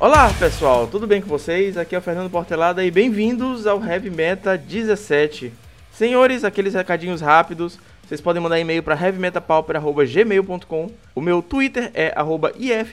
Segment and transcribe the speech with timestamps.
[0.00, 1.76] Olá pessoal, tudo bem com vocês?
[1.76, 5.52] Aqui é o Fernando Portelada e bem-vindos ao Heavy Meta 17.
[5.90, 12.14] Senhores, aqueles recadinhos rápidos, vocês podem mandar e-mail para heavymetapauper.gmail.com O meu Twitter é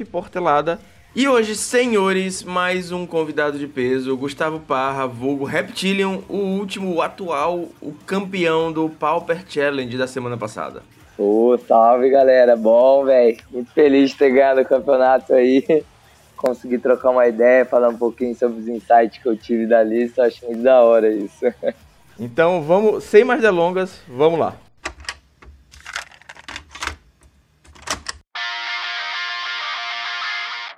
[0.02, 0.80] ifportelada.
[1.16, 7.04] E hoje, senhores, mais um convidado de peso, Gustavo Parra, vulgo Reptilian, o último, o
[7.04, 10.82] atual, o campeão do Pauper Challenge da semana passada.
[11.20, 13.38] Ô, salve galera, bom, velho.
[13.52, 15.64] Muito feliz de ter ganhado o campeonato aí.
[16.36, 20.24] Consegui trocar uma ideia, falar um pouquinho sobre os insights que eu tive da lista,
[20.24, 21.46] acho muito da hora isso.
[22.18, 24.56] Então vamos, sem mais delongas, vamos lá.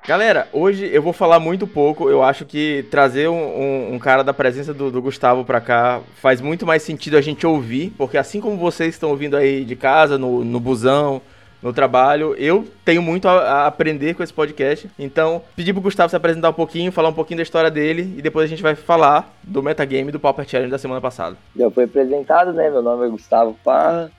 [0.08, 2.10] Galera, hoje eu vou falar muito pouco.
[2.10, 6.00] Eu acho que trazer um, um, um cara da presença do, do, Gustavo pra cá
[6.22, 9.76] faz muito mais sentido a gente ouvir, porque assim como vocês estão ouvindo aí de
[9.76, 11.22] casa, no, no busão,
[11.62, 14.90] no trabalho, eu tenho muito a, a, aprender com esse podcast.
[14.98, 18.22] Então, pedi pro Gustavo se apresentar um pouquinho, falar um pouquinho da história dele e
[18.22, 21.36] depois a gente vai falar do metagame do Pauper Challenge da semana passada.
[21.56, 22.70] Já foi apresentado, né?
[22.70, 24.12] Meu nome é Gustavo Parra.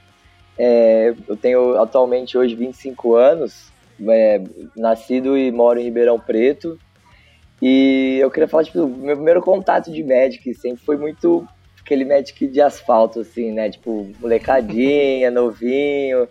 [0.58, 3.70] É, eu tenho atualmente hoje 25 anos
[4.06, 4.42] é,
[4.76, 6.78] nascido e moro em Ribeirão Preto.
[7.60, 11.46] E eu queria falar, tipo, meu primeiro contato de Magic sempre foi muito
[11.80, 13.70] aquele Magic de asfalto, assim, né?
[13.70, 16.28] Tipo, molecadinha, novinho.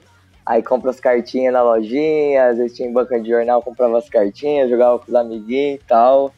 [0.48, 4.08] Aí compra as cartinhas na lojinha, às vezes tinha em banca de jornal, comprava as
[4.08, 6.34] cartinhas, jogava com os amiguinhos e tal.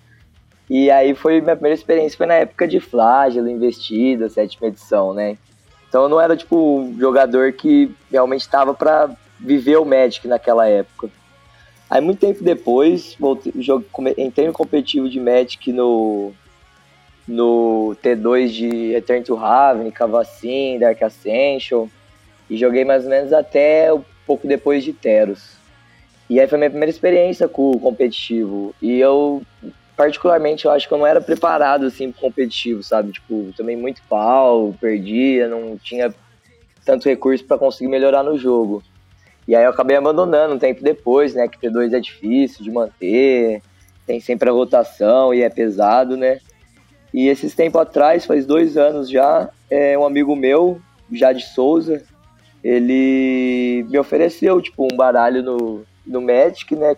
[0.67, 5.37] E aí foi minha primeira experiência, foi na época de Flágelo, Investida, sétima edição, né?
[5.87, 10.67] Então eu não era, tipo, um jogador que realmente estava para viver o Magic naquela
[10.67, 11.11] época.
[11.87, 13.85] Aí, muito tempo depois, voltei, jogo,
[14.17, 16.31] entrei no competitivo de Magic no,
[17.27, 21.87] no T2 de Return to Raven, Cavacin, Dark Ascension,
[22.49, 25.57] e joguei mais ou menos até um pouco depois de Teros.
[26.29, 28.73] E aí foi minha primeira experiência com o competitivo.
[28.81, 29.41] E eu,
[29.97, 33.11] particularmente, eu acho que eu não era preparado, assim, pro competitivo, sabe?
[33.11, 36.13] Tipo, também muito pau, perdia, não tinha
[36.85, 38.83] tanto recurso para conseguir melhorar no jogo.
[39.47, 41.47] E aí eu acabei abandonando um tempo depois, né?
[41.47, 43.63] Que T2 é difícil de manter,
[44.05, 46.39] tem sempre a rotação e é pesado, né?
[47.11, 50.79] E esses tempos atrás, faz dois anos já, é, um amigo meu,
[51.11, 52.03] Jade Souza,
[52.63, 56.95] ele me ofereceu, tipo, um baralho no, no Magic, né?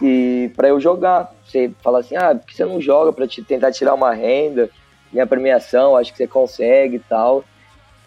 [0.00, 1.32] E para eu jogar.
[1.44, 4.70] Você fala assim, ah, por que você não joga para te tentar tirar uma renda?
[5.12, 7.44] Minha premiação, acho que você consegue e tal.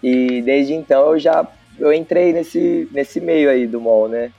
[0.02, 4.32] E desde então eu já eu entrei nesse, nesse meio aí do mall, né?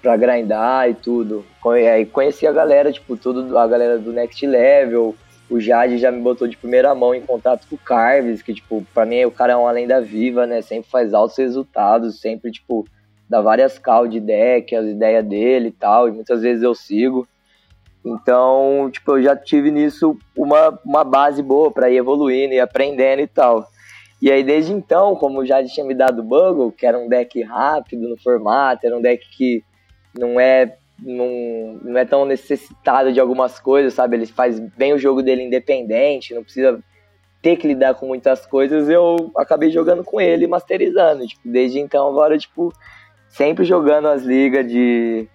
[0.00, 1.44] Pra grindar e tudo.
[1.64, 5.14] Aí conheci a galera, tipo, tudo, a galera do Next Level.
[5.52, 8.82] O Jade já me botou de primeira mão em contato com o Carves, que, tipo,
[8.94, 10.62] pra mim o cara é uma lenda viva, né?
[10.62, 12.86] Sempre faz altos resultados, sempre, tipo,
[13.28, 17.28] dá várias cal de deck, as ideias dele e tal, e muitas vezes eu sigo.
[18.02, 23.20] Então, tipo, eu já tive nisso uma, uma base boa para ir evoluindo e aprendendo
[23.20, 23.66] e tal.
[24.22, 28.08] E aí, desde então, como já tinha me dado Bugle, que era um deck rápido
[28.08, 29.62] no formato, era um deck que
[30.18, 34.16] não é, não, não é tão necessitado de algumas coisas, sabe?
[34.16, 36.82] Ele faz bem o jogo dele independente, não precisa
[37.40, 41.26] ter que lidar com muitas coisas, eu acabei jogando com ele masterizando.
[41.26, 42.72] Tipo, desde então, agora, tipo,
[43.28, 45.26] sempre jogando as ligas de,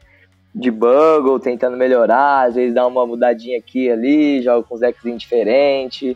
[0.56, 4.82] de Bugle, tentando melhorar, às vezes dá uma mudadinha aqui e ali, jogo com os
[4.82, 6.16] decks diferentes.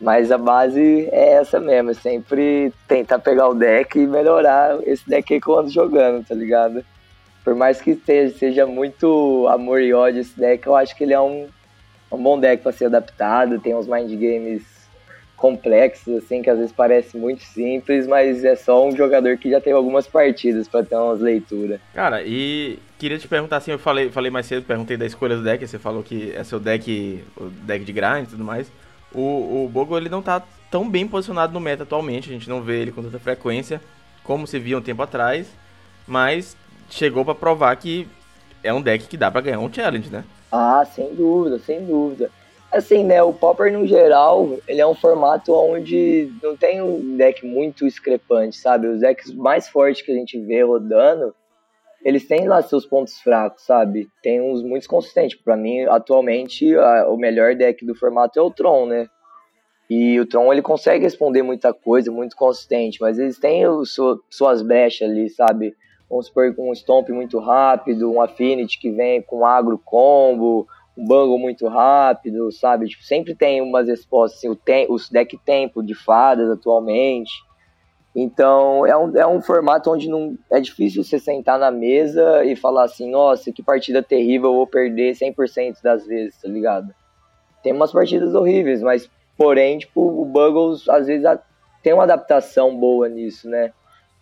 [0.00, 5.08] Mas a base é essa mesmo, é sempre tentar pegar o deck e melhorar esse
[5.08, 6.84] deck aí que eu ando jogando, tá ligado?
[7.46, 7.96] Por mais que
[8.36, 11.46] seja muito amor e ódio esse deck, eu acho que ele é um,
[12.10, 14.64] um bom deck para ser adaptado, tem uns mind games
[15.36, 19.60] complexos, assim, que às vezes parece muito simples, mas é só um jogador que já
[19.60, 21.78] teve algumas partidas para ter umas leituras.
[21.94, 25.44] Cara, e queria te perguntar assim, eu falei, falei mais cedo, perguntei da escolha do
[25.44, 28.68] deck, você falou que é seu deck, o deck de grind e tudo mais
[29.16, 32.62] o, o Bogo ele não tá tão bem posicionado no meta atualmente, a gente não
[32.62, 33.80] vê ele com tanta frequência
[34.22, 35.46] como se via um tempo atrás,
[36.06, 36.56] mas
[36.88, 38.08] chegou para provar que
[38.62, 40.24] é um deck que dá para ganhar um challenge, né?
[40.50, 42.30] Ah, sem dúvida, sem dúvida.
[42.72, 47.46] Assim, né, o Popper no geral, ele é um formato onde não tem um deck
[47.46, 48.88] muito discrepante, sabe?
[48.88, 51.34] Os decks mais fortes que a gente vê rodando,
[52.04, 54.08] eles têm lá seus pontos fracos, sabe?
[54.22, 55.38] Tem uns muito consistentes.
[55.40, 59.08] Para mim, atualmente, a, o melhor deck do formato é o Tron, né?
[59.88, 64.20] E o Tron ele consegue responder muita coisa, muito consistente, mas eles têm o, su,
[64.28, 65.74] suas brechas ali, sabe?
[66.08, 70.66] Vamos supor com um Stomp muito rápido, um Affinity que vem com agro combo,
[70.96, 72.86] um Bungle muito rápido, sabe?
[72.86, 77.32] Tipo, sempre tem umas respostas, assim, o, tem, o deck tempo de fadas atualmente.
[78.14, 82.56] Então, é um, é um formato onde não é difícil você sentar na mesa e
[82.56, 86.94] falar assim, nossa, que partida terrível, eu vou perder 100% das vezes, tá ligado?
[87.62, 91.26] Tem umas partidas horríveis, mas, porém, tipo, o Buggles, às vezes,
[91.82, 93.72] tem uma adaptação boa nisso, né?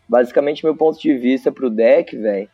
[0.09, 2.49] Basicamente, meu ponto de vista pro deck, velho,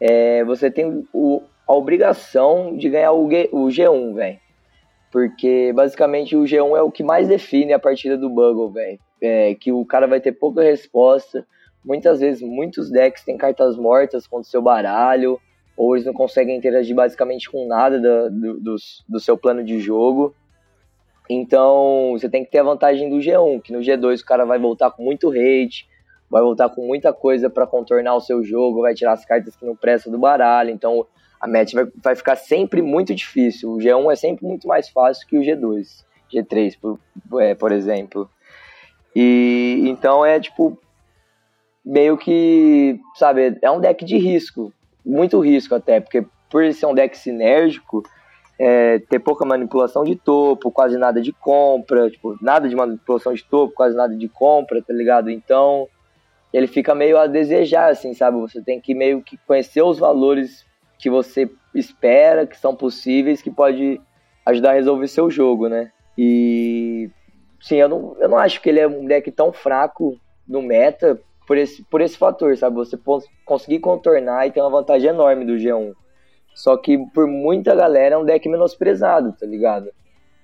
[0.00, 4.38] é você tem o, a obrigação de ganhar o, G, o G1, velho.
[5.10, 9.54] Porque, basicamente, o G1 é o que mais define a partida do Buggle, velho é,
[9.54, 11.46] que o cara vai ter pouca resposta.
[11.84, 15.38] Muitas vezes, muitos decks têm cartas mortas contra o seu baralho,
[15.76, 18.76] ou eles não conseguem interagir basicamente com nada do, do, do,
[19.08, 20.34] do seu plano de jogo.
[21.30, 24.58] Então, você tem que ter a vantagem do G1, que no G2 o cara vai
[24.58, 25.88] voltar com muito hate,
[26.32, 29.66] vai voltar com muita coisa para contornar o seu jogo, vai tirar as cartas que
[29.66, 30.70] não prestam do baralho.
[30.70, 31.06] Então,
[31.38, 33.70] a match vai, vai ficar sempre muito difícil.
[33.70, 36.98] O G1 é sempre muito mais fácil que o G2, G3, por,
[37.38, 38.30] é, por exemplo.
[39.14, 40.78] E então é tipo
[41.84, 44.72] meio que, sabe, é um deck de risco,
[45.04, 48.02] muito risco até, porque por ser um deck sinérgico,
[48.58, 53.44] é, ter pouca manipulação de topo, quase nada de compra, tipo, nada de manipulação de
[53.44, 55.28] topo, quase nada de compra, tá ligado?
[55.28, 55.88] Então,
[56.52, 58.38] ele fica meio a desejar, assim, sabe?
[58.40, 60.66] Você tem que meio que conhecer os valores
[60.98, 64.00] que você espera, que são possíveis, que pode
[64.44, 65.90] ajudar a resolver seu jogo, né?
[66.16, 67.10] E
[67.60, 71.18] sim, eu não, eu não acho que ele é um deck tão fraco no meta
[71.46, 72.76] por esse, por esse fator, sabe?
[72.76, 72.98] Você
[73.44, 75.92] conseguir contornar e ter uma vantagem enorme do G1.
[76.54, 79.90] Só que por muita galera é um deck menosprezado, tá ligado?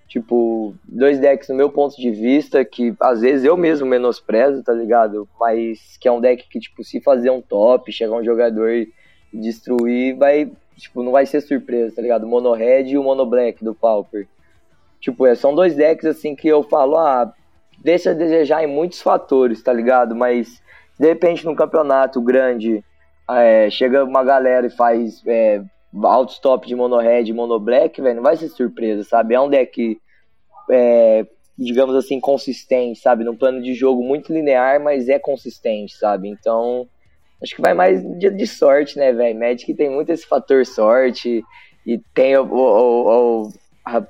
[0.09, 4.73] Tipo, dois decks no meu ponto de vista, que às vezes eu mesmo menosprezo, tá
[4.73, 5.29] ligado?
[5.39, 8.91] Mas que é um deck que, tipo, se fazer um top, chegar um jogador e
[9.33, 12.25] destruir, vai, tipo, não vai ser surpresa, tá ligado?
[12.25, 14.27] O Mono Red e o Mono Black do Pauper.
[14.99, 17.31] Tipo, é, são dois decks assim que eu falo, ah,
[17.79, 20.15] deixa a desejar em muitos fatores, tá ligado?
[20.15, 20.63] Mas
[20.99, 22.83] de repente num campeonato grande
[23.31, 25.63] é, chega uma galera e faz é,
[26.41, 29.35] top de mono red mono black, velho, não vai ser surpresa, sabe?
[29.35, 29.99] É um deck,
[30.71, 31.27] é,
[31.57, 33.25] digamos assim, consistente, sabe?
[33.25, 36.29] Num plano de jogo muito linear, mas é consistente, sabe?
[36.29, 36.87] Então,
[37.43, 39.39] acho que vai mais de, de sorte, né, velho?
[39.39, 41.43] Magic tem muito esse fator sorte
[41.87, 43.53] e tem o, o, o
[43.85, 44.07] a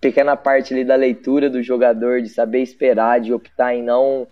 [0.00, 4.26] pequena parte ali da leitura do jogador, de saber esperar, de optar em não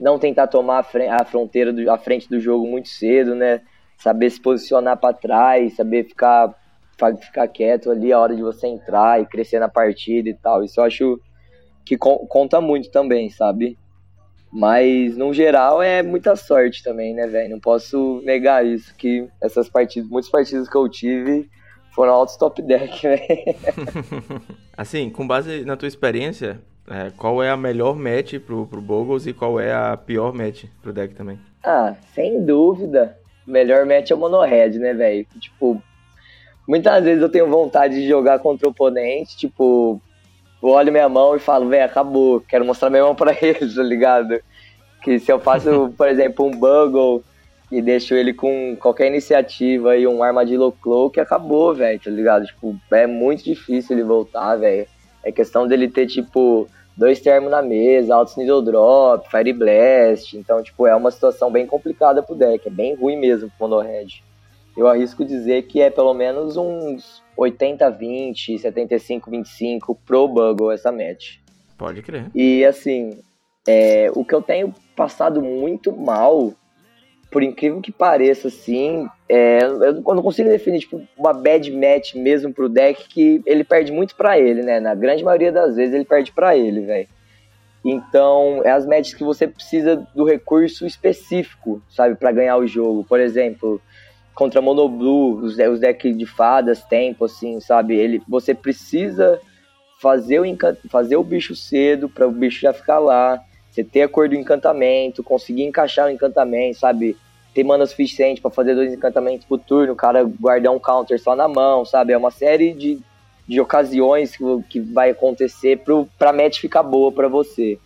[0.00, 3.60] não tentar tomar a, fronteira do, a frente do jogo muito cedo, né?
[4.02, 6.54] Saber se posicionar para trás, saber ficar
[7.20, 10.62] ficar quieto ali a hora de você entrar e crescer na partida e tal.
[10.62, 11.20] Isso eu acho
[11.84, 13.76] que conta muito também, sabe?
[14.52, 17.50] Mas no geral é muita sorte também, né, velho?
[17.50, 21.48] Não posso negar isso que essas partidas, muitas partidas que eu tive
[21.94, 23.22] foram altos top deck, velho.
[24.76, 29.26] assim, com base na tua experiência, é, qual é a melhor match pro, pro Bogles
[29.26, 31.38] e qual é a pior match pro deck também?
[31.64, 33.18] Ah, sem dúvida.
[33.52, 35.26] Melhor match é o Mono Red, né, velho?
[35.38, 35.82] Tipo,
[36.66, 40.00] muitas vezes eu tenho vontade de jogar contra o oponente, tipo,
[40.62, 43.82] eu olho minha mão e falo, velho, acabou, quero mostrar minha mão pra eles, tá
[43.82, 44.40] ligado?
[45.02, 47.22] Que se eu faço, por exemplo, um Bugle
[47.70, 52.46] e deixo ele com qualquer iniciativa e um armadillo cloak, acabou, velho, tá ligado?
[52.46, 54.86] Tipo, é muito difícil ele voltar, velho.
[55.22, 56.66] É questão dele ter, tipo,
[56.96, 60.36] dois termos na mesa, altos needle drop, fire blast.
[60.36, 62.66] Então, tipo, é uma situação bem complicada pro deck.
[62.66, 64.22] É bem ruim mesmo pro mono red.
[64.76, 71.36] Eu arrisco dizer que é pelo menos uns 80-20, 75-25 pro Buggle essa match.
[71.76, 72.30] Pode crer.
[72.34, 73.20] E assim,
[73.66, 76.52] é, o que eu tenho passado muito mal
[77.32, 82.52] por incrível que pareça, assim, é, eu não consigo definir tipo, uma bad match mesmo
[82.52, 84.78] pro deck que ele perde muito para ele, né?
[84.78, 87.08] Na grande maioria das vezes ele perde para ele, velho.
[87.82, 93.02] Então, é as matches que você precisa do recurso específico, sabe, para ganhar o jogo.
[93.02, 93.80] Por exemplo,
[94.34, 97.96] contra Mono Blue, os, decks de fadas, tempo, assim, sabe?
[97.96, 99.40] Ele, você precisa
[99.98, 100.44] fazer o,
[100.90, 104.34] fazer o bicho cedo para o bicho já ficar lá você ter a cor do
[104.34, 107.16] encantamento, conseguir encaixar o encantamento, sabe?
[107.54, 111.34] Ter mana suficiente para fazer dois encantamentos por turno, o cara guardar um counter só
[111.34, 112.12] na mão, sabe?
[112.12, 113.00] É uma série de,
[113.48, 117.78] de ocasiões que, que vai acontecer pro, pra match ficar boa para você.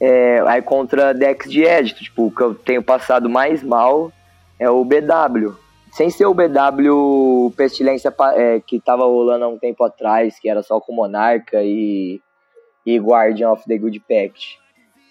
[0.00, 4.10] É, aí contra decks de Edito, tipo, que eu tenho passado mais mal
[4.58, 5.54] é o BW.
[5.92, 10.62] Sem ser o BW Pestilência é, que tava rolando há um tempo atrás, que era
[10.62, 12.18] só com Monarca e,
[12.86, 14.61] e Guardian of the Good Pact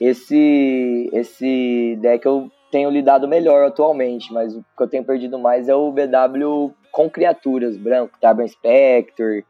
[0.01, 5.69] esse, esse deck eu tenho lidado melhor atualmente, mas o que eu tenho perdido mais
[5.69, 9.45] é o BW com criaturas, branco, Tavern Spectre,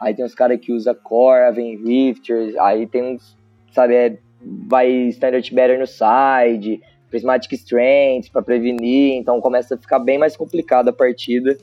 [0.00, 3.36] aí tem uns caras que usa Corvin, Rifters, aí tem uns,
[3.72, 4.18] sabe, é,
[4.66, 6.80] vai Standard Better no side,
[7.10, 11.58] Prismatic Strength para prevenir, então começa a ficar bem mais complicada a partida.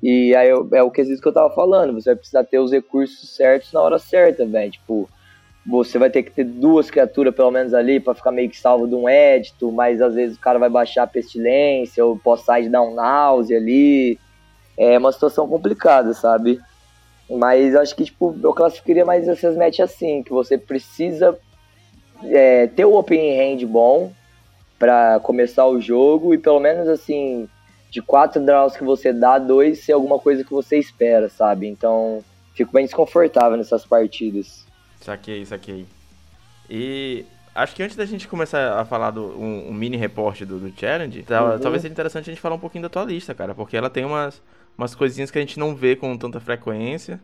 [0.00, 3.34] E aí é o quesito que eu tava falando, você vai precisar ter os recursos
[3.34, 4.70] certos na hora certa, velho.
[4.70, 5.08] Tipo,
[5.66, 8.86] você vai ter que ter duas criaturas pelo menos ali para ficar meio que salvo
[8.86, 12.82] de um édito, mas às vezes o cara vai baixar a pestilência ou pós-side dar
[12.82, 14.18] um náusea ali.
[14.76, 16.60] É uma situação complicada, sabe?
[17.30, 21.38] Mas acho que tipo, eu classificaria mais essas matches assim, que você precisa
[22.24, 24.12] é, ter o open hand bom
[24.78, 27.48] para começar o jogo e pelo menos assim,
[27.90, 31.66] de quatro draws que você dá, dois ser alguma coisa que você espera, sabe?
[31.68, 32.22] Então,
[32.54, 34.66] fico bem desconfortável nessas partidas.
[35.04, 35.84] Saquei, saquei.
[36.68, 40.58] E acho que antes da gente começar a falar do um, um mini reporte do,
[40.58, 41.58] do Challenge, uhum.
[41.60, 44.02] talvez seja interessante a gente falar um pouquinho da tua lista, cara, porque ela tem
[44.02, 44.42] umas,
[44.78, 47.20] umas coisinhas que a gente não vê com tanta frequência.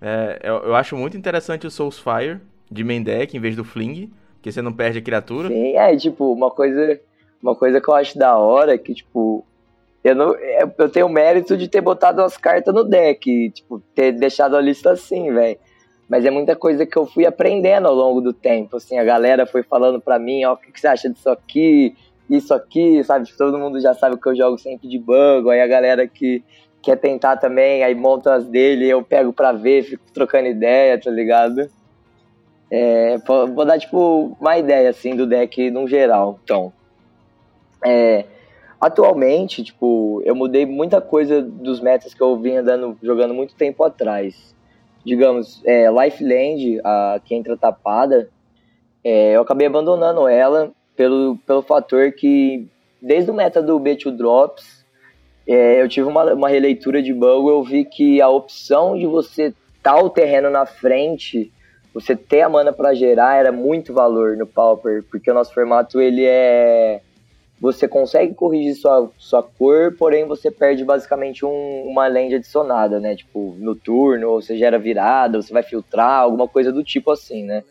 [0.00, 4.10] É, eu, eu, acho muito interessante o Soulsfire de main deck em vez do Fling,
[4.42, 5.46] que você não perde a criatura.
[5.46, 7.00] Sim, é, tipo, uma coisa,
[7.40, 9.46] uma coisa que eu acho da hora é que, tipo,
[10.02, 13.78] eu, não, é, eu tenho o mérito de ter botado as cartas no deck, tipo,
[13.94, 15.56] ter deixado a lista assim, velho
[16.08, 19.46] mas é muita coisa que eu fui aprendendo ao longo do tempo, assim, a galera
[19.46, 21.96] foi falando para mim, ó, o que, que, você acha disso aqui,
[22.28, 25.60] isso aqui, sabe, tipo, todo mundo já sabe que eu jogo sempre de banco, aí
[25.60, 26.42] a galera que
[26.82, 31.10] quer tentar também, aí monta as dele, eu pego pra ver, fico trocando ideia, tá
[31.10, 31.68] ligado?
[32.70, 36.72] É, vou dar, tipo, uma ideia, assim, do deck no geral, então.
[37.84, 38.24] É,
[38.80, 43.84] atualmente, tipo, eu mudei muita coisa dos metas que eu vinha dando, jogando muito tempo
[43.84, 44.52] atrás
[45.04, 48.28] digamos, é, Lifeland, a que entra tapada,
[49.04, 52.68] é, eu acabei abandonando ela pelo, pelo fator que,
[53.00, 54.84] desde o meta do B2 Drops,
[55.46, 59.52] é, eu tive uma, uma releitura de bug, eu vi que a opção de você
[59.82, 61.52] tal tá o terreno na frente,
[61.92, 66.00] você ter a mana para gerar, era muito valor no Pauper, porque o nosso formato
[66.00, 67.00] ele é
[67.62, 73.14] você consegue corrigir sua, sua cor, porém você perde basicamente um, uma lente adicionada, né?
[73.14, 77.44] Tipo, no turno, ou você gera virada, você vai filtrar, alguma coisa do tipo assim,
[77.44, 77.62] né?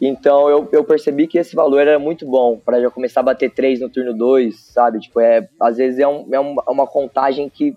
[0.00, 3.50] Então eu, eu percebi que esse valor era muito bom para já começar a bater
[3.50, 5.00] 3 no turno 2, sabe?
[5.00, 6.38] Tipo, é, às vezes é, um, é
[6.70, 7.76] uma contagem que,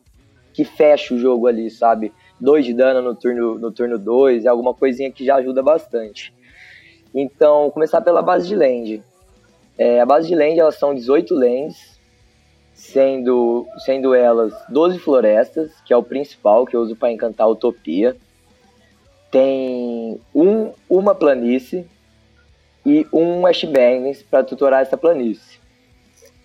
[0.53, 2.13] que fecha o jogo ali, sabe?
[2.39, 6.32] 2 de dano no turno no turno 2 é alguma coisinha que já ajuda bastante.
[7.15, 9.01] Então, começar pela base de land.
[9.77, 12.00] É, a base de land elas são 18 lands,
[12.74, 17.50] sendo, sendo elas 12 florestas, que é o principal que eu uso para encantar a
[17.50, 18.15] Utopia.
[19.32, 21.86] Tem um, uma planície
[22.86, 25.60] e um Ashbangers para tutorar essa planície.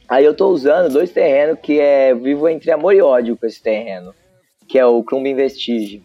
[0.08, 3.62] Aí eu estou usando dois terrenos que é vivo entre amor e ódio com esse
[3.62, 4.12] terreno,
[4.66, 6.02] que é o Clumb Vestige.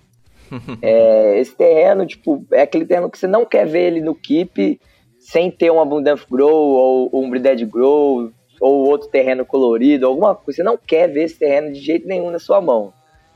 [0.80, 4.80] é, esse terreno, tipo, é aquele terreno que você não quer ver ele no keep
[5.26, 10.58] sem ter um Abundant Grow ou, um Unbreeded Grow ou outro terreno colorido, alguma coisa.
[10.58, 12.94] Você não quer ver esse terreno de jeito nenhum na sua mão,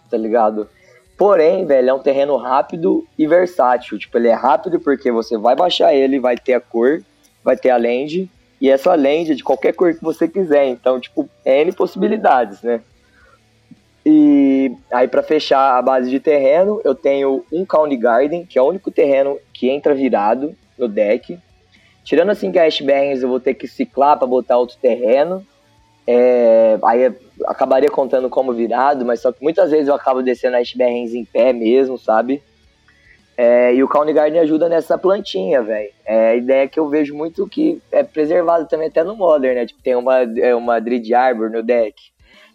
[0.08, 0.70] tá ligado?
[1.18, 3.98] Porém, velho, é um terreno rápido e versátil.
[3.98, 7.02] Tipo, ele é rápido porque você vai baixar ele, vai ter a cor,
[7.44, 8.30] vai ter a land,
[8.62, 10.68] e essa land é de qualquer cor que você quiser.
[10.68, 12.82] Então, tipo, é N possibilidades, né?
[14.06, 18.62] E aí, para fechar a base de terreno, eu tenho um County Garden, que é
[18.62, 21.38] o único terreno que entra virado no deck.
[22.10, 25.46] Tirando assim que a Ashburns eu vou ter que ciclar para botar outro terreno.
[26.08, 27.14] É, aí
[27.46, 31.24] acabaria contando como virado, mas só que muitas vezes eu acabo descendo a Ashburns em
[31.24, 32.42] pé mesmo, sabe?
[33.38, 35.92] É, e o County Garden ajuda nessa plantinha, velho.
[36.04, 39.68] É a ideia que eu vejo muito que é preservado também até no Modern, né?
[39.68, 41.94] Tipo, tem uma, é uma Dread Arbor no deck.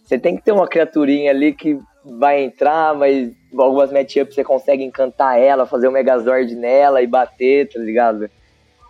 [0.04, 4.82] Você tem que ter uma criaturinha ali que vai entrar, mas algumas matchups você consegue
[4.82, 8.28] encantar ela, fazer um Megazord nela e bater, tá ligado?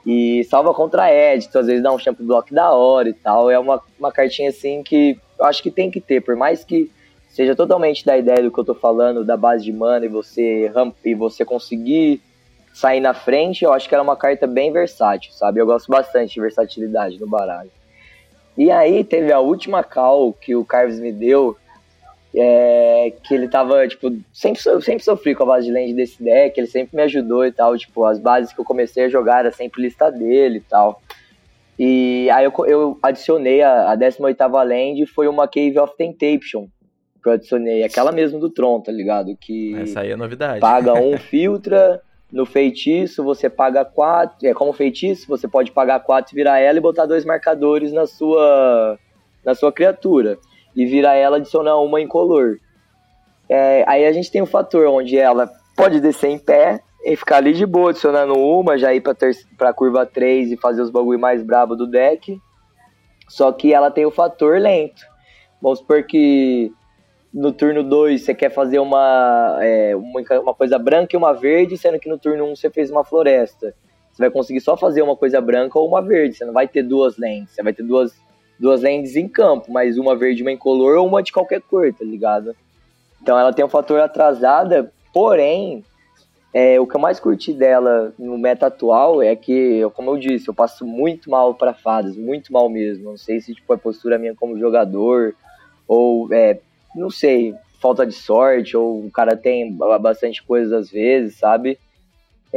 [0.06, 3.50] E salva contra Edito, às vezes dá um champ block da hora e tal.
[3.50, 6.90] É uma, uma cartinha assim que eu acho que tem que ter, por mais que
[7.30, 10.70] seja totalmente da ideia do que eu tô falando, da base de mana e você,
[11.04, 12.20] e você conseguir
[12.72, 15.60] sair na frente, eu acho que era uma carta bem versátil, sabe?
[15.60, 17.70] Eu gosto bastante de versatilidade no baralho.
[18.56, 21.56] E aí teve a última call que o Carves me deu,
[22.36, 26.58] é, que ele tava, tipo, sempre, sempre sofri com a base de land desse deck,
[26.58, 29.52] ele sempre me ajudou e tal, tipo, as bases que eu comecei a jogar era
[29.52, 31.00] sempre lista dele e tal.
[31.78, 36.68] E aí eu, eu adicionei a, a 18ª land, foi uma Cave of Temptation,
[37.22, 39.36] que eu adicionei, aquela mesmo do Tron, tá ligado?
[39.40, 40.60] Que Essa aí é novidade.
[40.60, 42.00] Paga um filtra,
[42.32, 46.80] no feitiço você paga quatro, é como feitiço, você pode pagar quatro, virar ela e
[46.80, 48.98] botar dois marcadores na sua,
[49.44, 50.36] na sua criatura
[50.74, 52.58] e virar ela adicionar uma incolor.
[53.48, 57.36] É, aí a gente tem um fator onde ela pode descer em pé e ficar
[57.36, 59.14] ali de boa, adicionando uma, já ir pra,
[59.58, 62.38] pra curva 3 e fazer os bagulho mais brabo do deck.
[63.28, 65.02] Só que ela tem o fator lento.
[65.60, 66.72] Vamos supor que
[67.32, 71.76] no turno 2 você quer fazer uma, é, uma, uma, coisa branca e uma verde,
[71.76, 73.74] sendo que no turno 1 um você fez uma floresta.
[74.12, 76.36] Você vai conseguir só fazer uma coisa branca ou uma verde.
[76.36, 77.54] Você não vai ter duas lentes.
[77.54, 78.14] Você vai ter duas,
[78.58, 82.04] duas lentes em campo, mas uma verde, uma incolor ou uma de qualquer cor, tá
[82.04, 82.54] ligado?
[83.20, 85.84] Então ela tem um fator atrasada, porém,
[86.52, 90.48] é, o que eu mais curti dela no meta atual é que, como eu disse,
[90.48, 93.10] eu passo muito mal para fadas, muito mal mesmo.
[93.10, 95.34] Não sei se tipo, é postura minha como jogador,
[95.88, 96.60] ou é,
[96.94, 101.76] não sei, falta de sorte, ou o cara tem bastante coisas às vezes, sabe?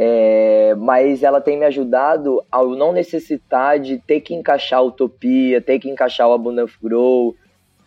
[0.00, 5.60] É, mas ela tem me ajudado a não necessitar de ter que encaixar a Utopia,
[5.60, 7.34] ter que encaixar o Abundant Grow,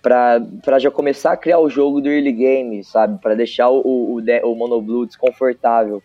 [0.01, 3.22] para já começar a criar o jogo do early game, sabe?
[3.22, 6.03] Para deixar o, o, o Monoblue desconfortável.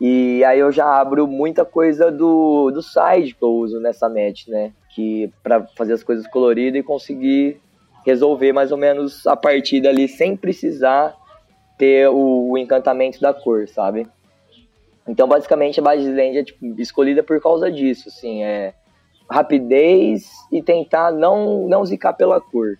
[0.00, 4.46] E aí eu já abro muita coisa do, do side que eu uso nessa match,
[4.46, 4.72] né?
[4.94, 7.60] Que para fazer as coisas coloridas e conseguir
[8.04, 11.16] resolver mais ou menos a partida ali sem precisar
[11.78, 14.06] ter o, o encantamento da cor, sabe?
[15.06, 18.74] Então, basicamente, a base land é tipo, escolhida por causa disso, assim, é
[19.30, 22.78] rapidez e tentar não, não zicar pela cor.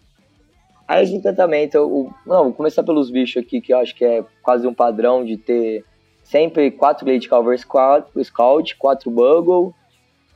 [0.86, 4.24] Aí os encantamentos, eu, não, vou começar pelos bichos aqui, que eu acho que é
[4.42, 5.84] quase um padrão de ter
[6.22, 9.74] sempre quatro Glade Calver Scout, quatro Buggle,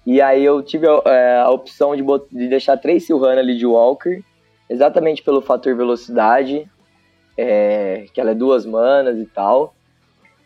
[0.06, 2.02] e aí eu tive é, a opção de,
[2.32, 4.22] de deixar três Silhana ali de Walker,
[4.68, 6.66] exatamente pelo fator velocidade,
[7.36, 9.74] é, que ela é duas manas e tal.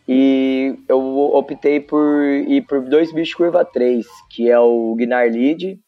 [0.09, 0.99] E eu
[1.35, 5.79] optei por ir por dois bichos curva 3, que é o Gnar Lead,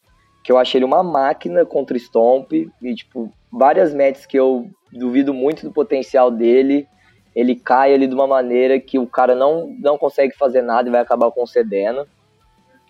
[0.43, 5.33] que eu achei ele uma máquina contra Stomp, e tipo, várias matches que eu duvido
[5.33, 6.87] muito do potencial dele.
[7.35, 10.91] Ele cai ali de uma maneira que o cara não, não consegue fazer nada e
[10.91, 12.07] vai acabar concedendo.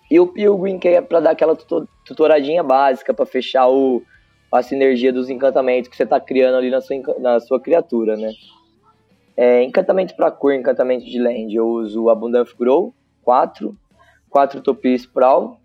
[0.10, 1.58] E o Pilgrim, que é pra dar aquela
[2.05, 4.03] tutoradinha básica, para fechar o,
[4.51, 8.32] a sinergia dos encantamentos que você tá criando ali na sua, na sua criatura, né?
[9.37, 12.93] É, encantamento para cor, encantamento de land, eu uso Abundant Grow,
[13.24, 13.75] 4,
[14.29, 15.59] 4 Topi Sprawl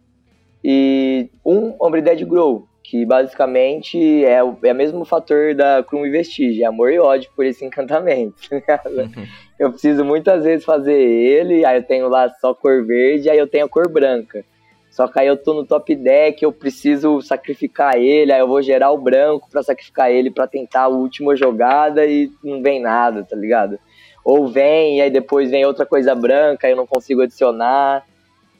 [0.62, 6.10] e um Dead Grow, que basicamente é o, é o mesmo fator da Krum e
[6.10, 8.34] Vestige, é amor e ódio por esse encantamento.
[8.66, 9.26] Tá uhum.
[9.58, 13.46] eu preciso muitas vezes fazer ele, aí eu tenho lá só cor verde, aí eu
[13.46, 14.44] tenho a cor branca.
[14.90, 18.60] Só que aí eu tô no top deck, eu preciso sacrificar ele, aí eu vou
[18.60, 23.24] gerar o branco para sacrificar ele para tentar a última jogada e não vem nada,
[23.24, 23.78] tá ligado?
[24.24, 28.04] Ou vem e aí depois vem outra coisa branca, eu não consigo adicionar.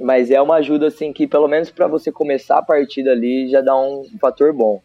[0.01, 3.61] Mas é uma ajuda assim que pelo menos para você começar a partida ali já
[3.61, 4.81] dá um fator bom.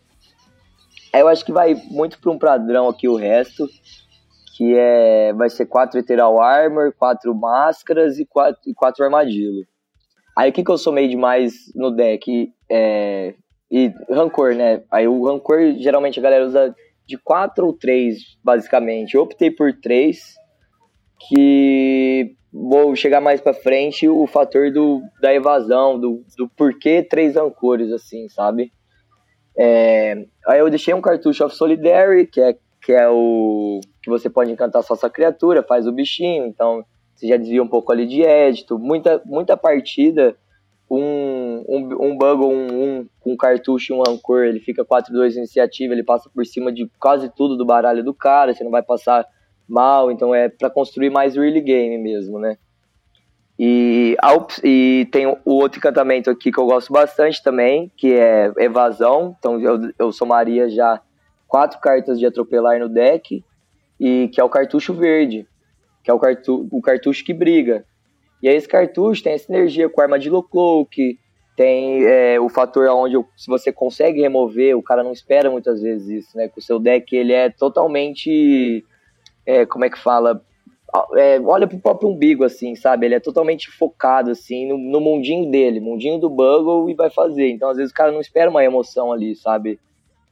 [1.14, 3.70] Aí eu acho que vai muito para um padrão aqui o resto,
[4.58, 9.06] que é vai ser quatro Ethereal Armor, quatro máscaras e quatro, e quatro.
[10.38, 12.52] Aí o que, que eu somei demais no deck?
[12.70, 13.34] É,
[13.72, 14.84] e rancor, né?
[14.92, 16.76] Aí o rancor geralmente a galera usa
[17.08, 19.16] de quatro ou três, basicamente.
[19.16, 20.36] Eu optei por três,
[21.28, 27.36] que vou chegar mais para frente o fator do, da evasão, do, do porquê três
[27.36, 28.72] rancores, assim, sabe?
[29.58, 34.30] É, aí eu deixei um cartucho of Solidarity, que é, que é o que você
[34.30, 38.06] pode encantar só sua criatura, faz o bichinho, então você já desvia um pouco ali
[38.06, 38.78] de édito.
[38.78, 40.36] Muita, muita partida,
[40.90, 45.94] um, um, um bug um, um com cartucho e um rancor, ele fica 4-2 iniciativa,
[45.94, 49.26] ele passa por cima de quase tudo do baralho do cara, você não vai passar
[49.68, 52.58] mal, então é para construir mais o early game mesmo, né?
[53.58, 54.18] E,
[54.64, 59.34] e tem o outro encantamento aqui que eu gosto bastante também, que é evasão.
[59.40, 61.02] Então eu, eu somaria já
[61.48, 63.44] quatro cartas de atropelar no deck,
[64.00, 65.48] e que é o cartucho verde
[66.06, 67.84] que é o, cartu o cartucho que briga.
[68.42, 71.18] E aí esse cartucho tem essa energia com a armadillo cloak,
[71.58, 76.26] tem é, o fator onde se você consegue remover, o cara não espera muitas vezes
[76.26, 76.48] isso, né?
[76.48, 78.86] Que o seu deck ele é totalmente,
[79.48, 80.40] é, como é que fala,
[81.16, 83.08] é, olha pro próprio umbigo assim, sabe?
[83.08, 87.50] Ele é totalmente focado assim no, no mundinho dele, mundinho do Buggle e vai fazer.
[87.50, 89.80] Então às vezes o cara não espera uma emoção ali, sabe?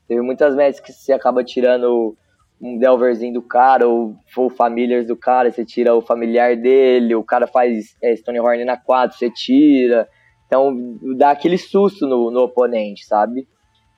[0.08, 2.16] Teve muitas matches que você acaba tirando
[2.64, 7.24] um Delverzinho do cara, ou full familiars do cara, você tira o familiar dele, o
[7.24, 10.08] cara faz é, Stonehorn na 4, você tira.
[10.48, 13.46] Então dá aquele susto no, no oponente, sabe?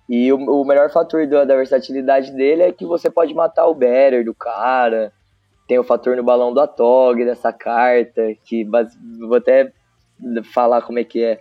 [0.09, 3.75] E o, o melhor fator da, da, versatilidade dele é que você pode matar o
[3.75, 5.13] better do cara.
[5.67, 9.71] Tem o fator no balão do Atog, dessa carta, que vou até
[10.53, 11.39] falar como é que é.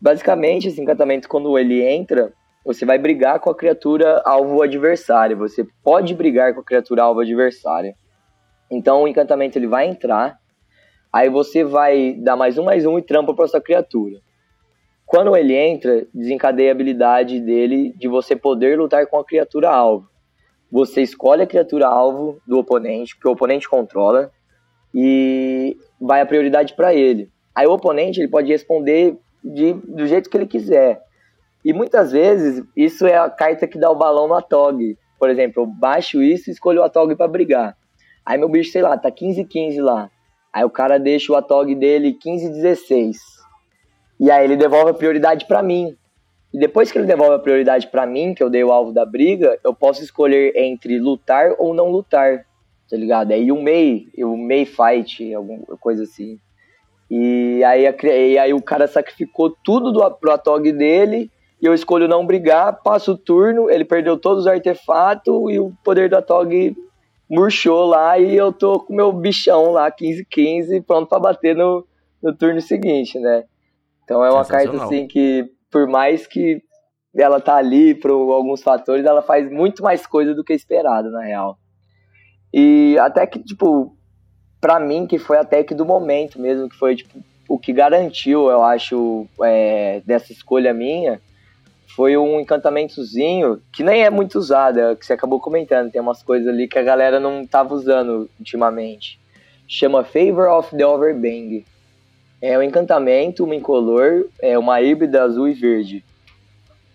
[0.00, 2.32] Basicamente, esse encantamento, quando ele entra,
[2.64, 5.34] você vai brigar com a criatura alvo adversária.
[5.36, 7.94] Você pode brigar com a criatura alvo adversária.
[8.70, 10.38] Então o encantamento ele vai entrar.
[11.12, 14.18] Aí você vai dar mais um, mais um e trampa para sua criatura.
[15.04, 20.08] Quando ele entra, desencadeia a habilidade dele de você poder lutar com a criatura alvo.
[20.70, 24.30] Você escolhe a criatura alvo do oponente, que o oponente controla,
[24.94, 27.28] e vai a prioridade para ele.
[27.52, 31.02] Aí o oponente ele pode responder de, do jeito que ele quiser.
[31.64, 34.96] E muitas vezes isso é a carta que dá o balão no Atog.
[35.18, 37.76] Por exemplo, eu baixo isso e escolho o Atog para brigar.
[38.24, 40.10] Aí meu bicho, sei lá, tá 15-15 lá.
[40.52, 43.16] Aí o cara deixa o Atog dele 15-16.
[44.18, 45.96] E aí ele devolve a prioridade para mim.
[46.52, 49.06] E depois que ele devolve a prioridade para mim, que eu dei o alvo da
[49.06, 52.44] briga, eu posso escolher entre lutar ou não lutar,
[52.88, 53.32] tá ligado?
[53.32, 56.38] Aí o Mei, o Mei Fight, alguma coisa assim.
[57.08, 62.08] E aí, e aí o cara sacrificou tudo do, pro Atog dele, e eu escolho
[62.08, 66.74] não brigar, passo o turno, ele perdeu todos os artefatos, e o poder do Atog
[67.28, 71.86] murchou lá, e eu tô com meu bichão lá, 15-15, pronto para bater no,
[72.22, 73.44] no turno seguinte, né?
[74.04, 76.62] Então é uma carta assim que, por mais que
[77.14, 81.22] ela tá ali por alguns fatores, ela faz muito mais coisa do que esperado, na
[81.22, 81.58] real.
[82.52, 83.96] E até que, tipo,
[84.60, 88.48] pra mim, que foi até que do momento mesmo, que foi, tipo, o que garantiu,
[88.48, 91.20] eu acho, é, dessa escolha minha,
[92.00, 96.22] foi um encantamentozinho que nem é muito usado, é que você acabou comentando, tem umas
[96.22, 99.20] coisas ali que a galera não tava usando ultimamente.
[99.68, 101.62] Chama Favor of the Overbang.
[102.40, 106.02] É um encantamento, uma incolor, é uma híbrida azul e verde.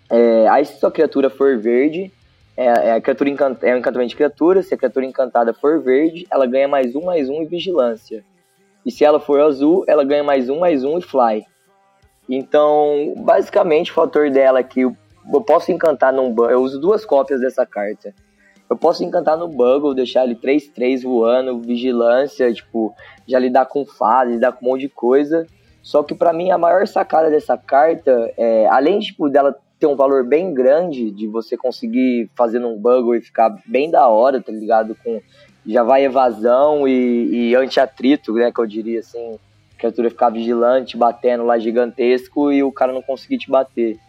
[0.10, 2.12] É, aí se sua criatura for verde,
[2.58, 3.62] é, é, a criatura encant...
[3.62, 7.06] é um encantamento de criatura, se a criatura encantada for verde, ela ganha mais um,
[7.06, 8.26] mais um e vigilância.
[8.84, 11.46] E se ela for azul, ela ganha mais um, mais um e fly.
[12.30, 16.36] Então, basicamente, o fator dela é que eu posso encantar num...
[16.50, 18.14] Eu uso duas cópias dessa carta.
[18.70, 22.94] Eu posso encantar no Buggle, deixar ele 3-3 voando, vigilância, tipo,
[23.28, 25.46] já lidar com fase, lidar com um monte de coisa.
[25.84, 29.96] Só que para mim a maior sacada dessa carta é, além tipo, dela ter um
[29.96, 34.52] valor bem grande, de você conseguir fazer num Buggle e ficar bem da hora, tá
[34.52, 34.98] ligado?
[35.04, 35.22] Com
[35.68, 38.52] já vai evasão e, e anti-atrito, né?
[38.52, 39.40] Que eu diria assim,
[39.76, 44.00] a criatura ficar vigilante, batendo lá gigantesco e o cara não conseguir te bater.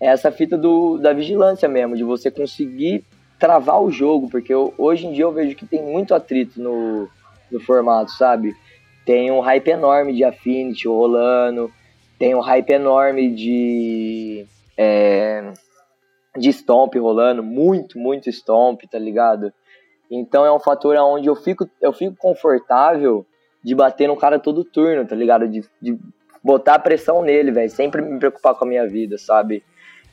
[0.00, 3.04] É essa fita do, da vigilância mesmo, de você conseguir
[3.38, 7.08] travar o jogo, porque eu, hoje em dia eu vejo que tem muito atrito no,
[7.50, 8.54] no formato, sabe?
[9.04, 11.72] Tem um hype enorme de Affinity rolando,
[12.18, 14.46] tem um hype enorme de.
[14.76, 15.52] É,
[16.36, 19.52] de Stomp rolando, muito, muito Stomp, tá ligado?
[20.10, 23.26] Então é um fator onde eu fico, eu fico confortável
[23.62, 25.48] de bater no cara todo turno, tá ligado?
[25.48, 25.98] De, de
[26.42, 27.70] botar pressão nele, velho.
[27.70, 29.62] Sempre me preocupar com a minha vida, sabe?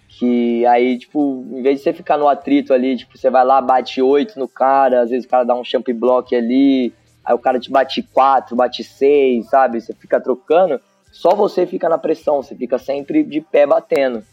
[0.08, 3.62] Que aí, tipo, em vez de você ficar no atrito ali, tipo, você vai lá,
[3.62, 7.40] bate oito no cara, às vezes o cara dá um champ block ali, aí o
[7.40, 9.82] cara te bate quatro, bate seis, sabe?
[9.82, 10.80] Você fica trocando,
[11.12, 14.24] só você fica na pressão, você fica sempre de pé batendo.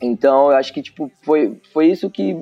[0.00, 2.36] Então, eu acho que, tipo, foi, foi isso que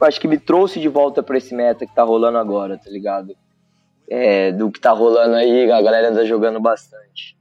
[0.00, 3.34] acho que me trouxe de volta pra esse meta que tá rolando agora, tá ligado?
[4.08, 7.36] É, do que tá rolando aí, a galera anda jogando bastante.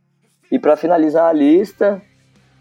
[0.49, 2.01] E para finalizar a lista,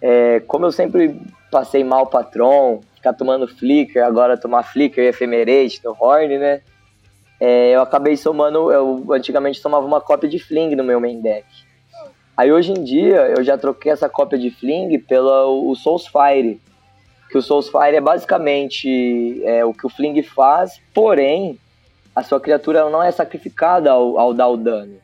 [0.01, 5.81] é, como eu sempre passei mal patrão, ficar tomando flicker, agora tomar flicker e ephemerate
[5.85, 6.63] no horn, né?
[7.39, 11.47] É, eu acabei somando, eu antigamente tomava uma cópia de fling no meu main deck.
[12.37, 16.61] Aí hoje em dia eu já troquei essa cópia de fling pelo Soulsfire,
[17.29, 21.59] que o Soulsfire é basicamente é, o que o fling faz, porém
[22.15, 24.97] a sua criatura não é sacrificada ao, ao dar o dano.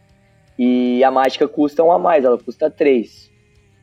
[0.59, 3.31] E a mágica custa um a mais, ela custa 3.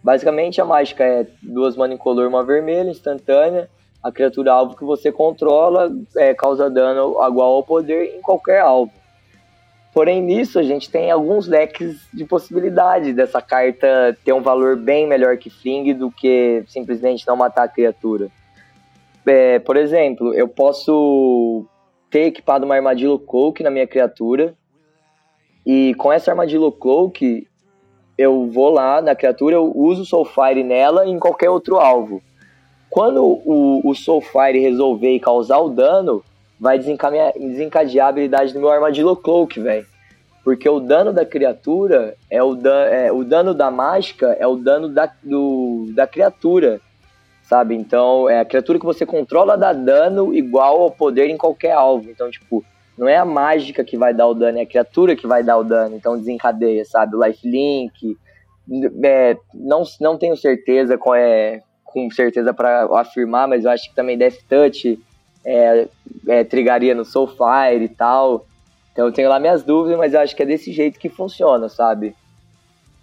[0.04, 3.70] Basicamente, a mágica é duas mana incolor, uma vermelha, instantânea.
[4.04, 8.92] A criatura alvo que você controla é, causa dano igual ao poder em qualquer alvo.
[9.92, 15.08] Porém, nisso a gente tem alguns decks de possibilidade dessa carta ter um valor bem
[15.08, 18.30] melhor que Fling do que simplesmente não matar a criatura.
[19.26, 21.66] É, por exemplo, eu posso
[22.16, 24.54] ter equipado uma Armadillo Cloak na minha criatura,
[25.66, 27.46] e com essa Armadillo Cloak
[28.18, 32.22] eu vou lá na criatura, eu uso Soulfire nela e em qualquer outro alvo.
[32.90, 36.24] Quando o, o Soulfire resolver causar o dano,
[36.58, 39.86] vai desencadear a habilidade do meu Armadillo Cloak, velho.
[40.42, 44.88] Porque o dano da criatura é o, é, o dano da mágica é o dano
[44.88, 46.80] da, do, da criatura,
[47.48, 47.76] sabe?
[47.76, 52.10] Então, é a criatura que você controla dá dano igual ao poder em qualquer alvo.
[52.10, 52.64] Então, tipo,
[52.98, 55.58] não é a mágica que vai dar o dano, é a criatura que vai dar
[55.58, 55.96] o dano.
[55.96, 57.16] Então desencadeia, sabe?
[57.16, 58.18] O lifelink.
[59.04, 63.96] É, não, não tenho certeza com, é, com certeza para afirmar, mas eu acho que
[63.96, 65.00] também Death Touch
[65.46, 65.88] é,
[66.28, 68.46] é, trigaria no Soulfire e tal.
[68.92, 71.68] Então eu tenho lá minhas dúvidas, mas eu acho que é desse jeito que funciona,
[71.68, 72.16] sabe?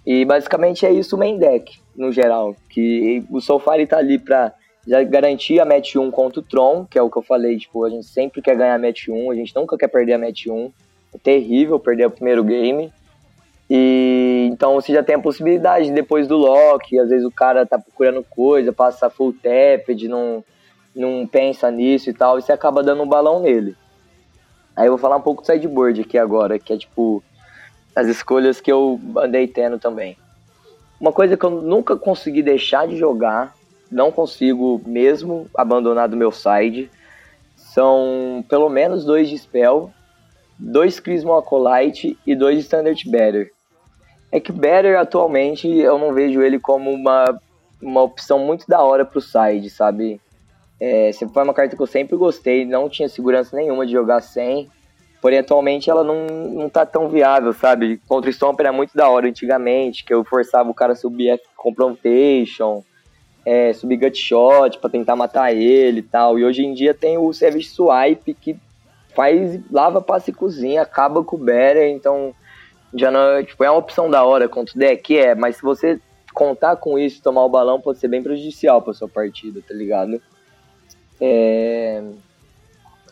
[0.06, 2.56] E basicamente é isso o main deck, no geral.
[2.68, 4.52] Que o Soulfire tá ali pra
[4.86, 7.84] já garantir a match 1 contra o Tron, que é o que eu falei, tipo,
[7.84, 10.46] a gente sempre quer ganhar a match 1, a gente nunca quer perder a match
[10.46, 10.72] 1.
[11.14, 12.92] É terrível perder o primeiro game.
[13.70, 17.78] E então você já tem a possibilidade depois do lock, às vezes o cara tá
[17.78, 20.44] procurando coisa, passa full tapped, não,
[20.94, 23.74] não pensa nisso e tal, e você acaba dando um balão nele.
[24.76, 27.22] Aí eu vou falar um pouco do sideboard aqui agora, que é tipo
[27.94, 30.16] as escolhas que eu andei tendo também.
[31.00, 33.54] Uma coisa que eu nunca consegui deixar de jogar,
[33.90, 36.90] não consigo mesmo abandonar do meu side,
[37.56, 39.90] são pelo menos dois de spell,
[40.58, 43.52] dois Chrismo Acolyte e dois Standard Better.
[44.30, 47.38] É que Better atualmente eu não vejo ele como uma,
[47.80, 50.20] uma opção muito da hora pro side, sabe?
[50.80, 54.20] É, sempre foi uma carta que eu sempre gostei, não tinha segurança nenhuma de jogar
[54.20, 54.70] sem.
[55.22, 58.02] Porém, atualmente ela não, não tá tão viável, sabe?
[58.08, 61.40] Contra o Stomper era muito da hora antigamente, que eu forçava o cara a subir
[61.56, 62.82] Confrontation,
[63.46, 66.40] é, subir Gut Shot pra tentar matar ele e tal.
[66.40, 68.56] E hoje em dia tem o Service Swipe que
[69.14, 72.34] faz lava, passa e cozinha, acaba com o Better, então
[72.92, 76.00] já não, tipo, é uma opção da hora contra o deck, é, mas se você
[76.34, 80.20] contar com isso tomar o balão pode ser bem prejudicial pra sua partida, tá ligado?
[81.20, 82.02] É...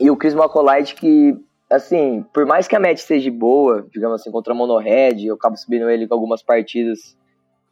[0.00, 1.36] E o Chris McCollite que,
[1.70, 5.88] assim, por mais que a match seja boa, digamos assim, contra Monohead, eu acabo subindo
[5.88, 7.16] ele com algumas partidas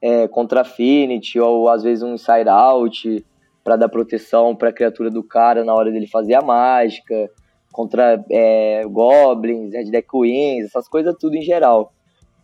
[0.00, 3.26] é, contra Affinity, ou às vezes um Inside Out,
[3.64, 7.28] para dar proteção para a criatura do cara na hora dele fazer a mágica,
[7.72, 11.92] contra é, Goblins, Red Deck Queens, essas coisas tudo em geral.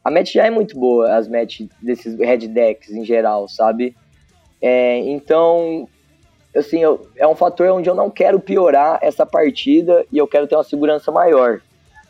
[0.04, 3.96] A match já é muito boa, as matches desses Red Decks em geral, sabe?
[4.60, 5.88] É, então,
[6.54, 10.46] assim, eu, é um fator onde eu não quero piorar essa partida e eu quero
[10.46, 11.60] ter uma segurança maior.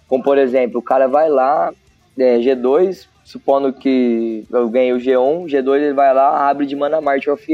[0.07, 1.73] Como, por exemplo, o cara vai lá,
[2.19, 7.01] é, G2, supondo que eu ganhei o G1, G2 ele vai lá, abre de mana
[7.01, 7.45] March of.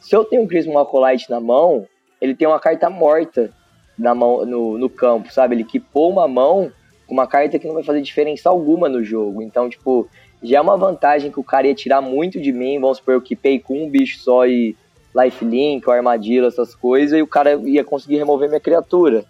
[0.00, 1.86] Se eu tenho um Christmas Acolyte na mão,
[2.20, 3.52] ele tem uma carta morta
[3.98, 5.54] na mão, no, no campo, sabe?
[5.54, 6.72] Ele equipou uma mão
[7.06, 9.42] com uma carta que não vai fazer diferença alguma no jogo.
[9.42, 10.08] Então, tipo,
[10.42, 12.80] já é uma vantagem que o cara ia tirar muito de mim.
[12.80, 14.74] Vamos supor, eu equipei com um bicho só e
[15.14, 19.24] lifelink, ou armadilha, essas coisas, e o cara ia conseguir remover minha criatura.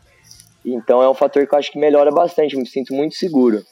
[0.64, 3.62] Então é um fator que eu acho que melhora bastante, me sinto muito seguro.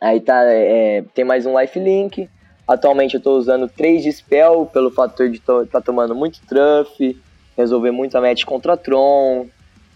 [0.00, 2.28] Aí tá, é, tem mais um lifelink.
[2.66, 7.20] Atualmente eu tô usando 3 de spell, pelo fator de estar tá tomando muito truff,
[7.56, 9.46] resolver muito a match contra Tron,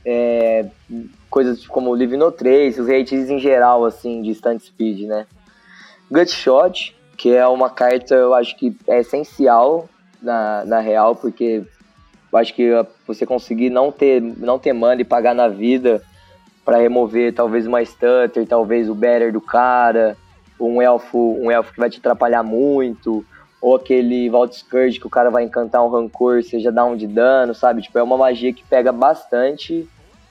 [0.04, 0.66] é,
[1.30, 5.26] coisas como Live No 3, os rates em geral, assim, de instant speed, né?
[6.10, 9.88] Gut Shot, que é uma carta, eu acho que é essencial
[10.26, 11.62] na, na real, porque
[12.32, 12.70] eu acho que
[13.06, 16.02] você conseguir não ter, não ter mana e pagar na vida
[16.64, 20.16] para remover talvez uma stutter, talvez o better do cara,
[20.60, 23.24] um elfo, um elfo que vai te atrapalhar muito,
[23.62, 27.06] ou aquele Vault Scourge que o cara vai encantar um rancor, seja dar um de
[27.06, 27.82] dano, sabe?
[27.82, 29.88] Tipo, é uma magia que pega bastante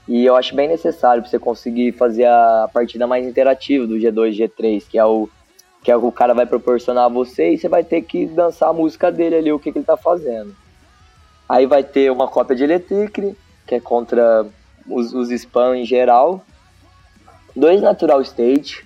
[0.08, 4.38] e eu acho bem necessário para você conseguir fazer a partida mais interativa do G2
[4.38, 5.30] G3, que é o
[5.86, 8.74] que é o cara vai proporcionar a você e você vai ter que dançar a
[8.74, 10.52] música dele ali, o que, que ele tá fazendo.
[11.48, 14.48] Aí vai ter uma cópia de Electric, que é contra
[14.90, 16.42] os, os spam em geral.
[17.56, 18.84] Dois Natural State.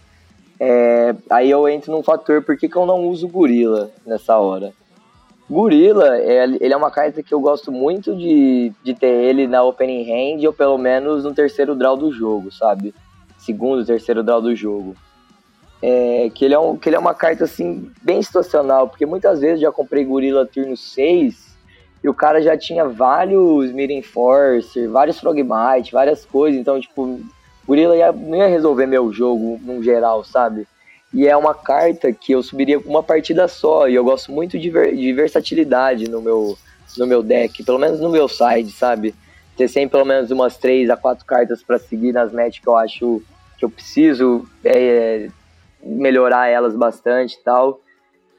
[0.59, 4.73] É, aí eu entro num fator, por que, que eu não uso Gorila nessa hora?
[5.49, 9.63] Gorila, é, ele é uma carta que eu gosto muito de, de ter ele na
[9.63, 12.93] opening hand, ou pelo menos no terceiro draw do jogo, sabe?
[13.37, 14.97] Segundo, terceiro draw do jogo
[15.81, 19.39] é, que, ele é um, que ele é uma carta assim bem situacional, porque muitas
[19.39, 21.49] vezes já comprei Gorila turno 6
[22.03, 27.19] e o cara já tinha vários Mirror Forcer, vários Frogmite, várias coisas, então tipo,
[27.65, 30.67] Gorila ia, não ia resolver meu jogo no geral, sabe?
[31.13, 34.59] E é uma carta que eu subiria com uma partida só, e eu gosto muito
[34.59, 36.57] de, ver, de versatilidade no meu,
[36.97, 39.15] no meu deck, pelo menos no meu side, sabe?
[39.57, 42.77] Ter sempre pelo menos umas 3 a 4 cartas para seguir nas matches que eu
[42.77, 43.21] acho
[43.57, 45.29] que eu preciso é,
[45.81, 47.79] melhorar elas bastante e tal.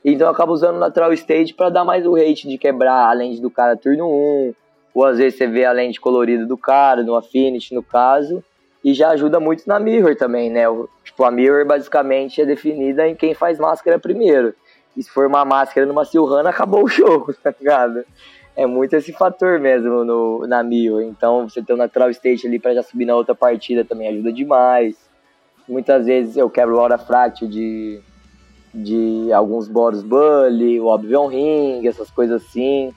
[0.04, 3.12] Então eu acabo usando o Natural Stage para dar mais o rate de quebrar a
[3.12, 4.54] lente do cara turno 1,
[4.94, 8.42] ou às vezes você vê a lente colorida do cara, no Affinity no caso,
[8.82, 10.64] e já ajuda muito na Mirror também, né?
[11.04, 14.54] Tipo, a Mirror basicamente é definida em quem faz máscara primeiro.
[14.96, 18.04] E se for uma máscara numa Silhana, acabou o jogo, tá ligado?
[18.56, 21.02] É muito esse fator mesmo no, na Mirror.
[21.02, 24.32] Então você ter o Natural State ali para já subir na outra partida também ajuda
[24.32, 25.09] demais.
[25.70, 28.00] Muitas vezes eu quebro o Aura Fractal de,
[28.74, 32.92] de alguns Boros Bully, o Oblivion Ring, essas coisas assim.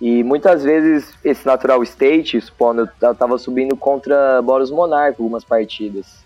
[0.00, 6.24] E muitas vezes esse Natural State, supondo, eu tava subindo contra Boros Monarch algumas partidas.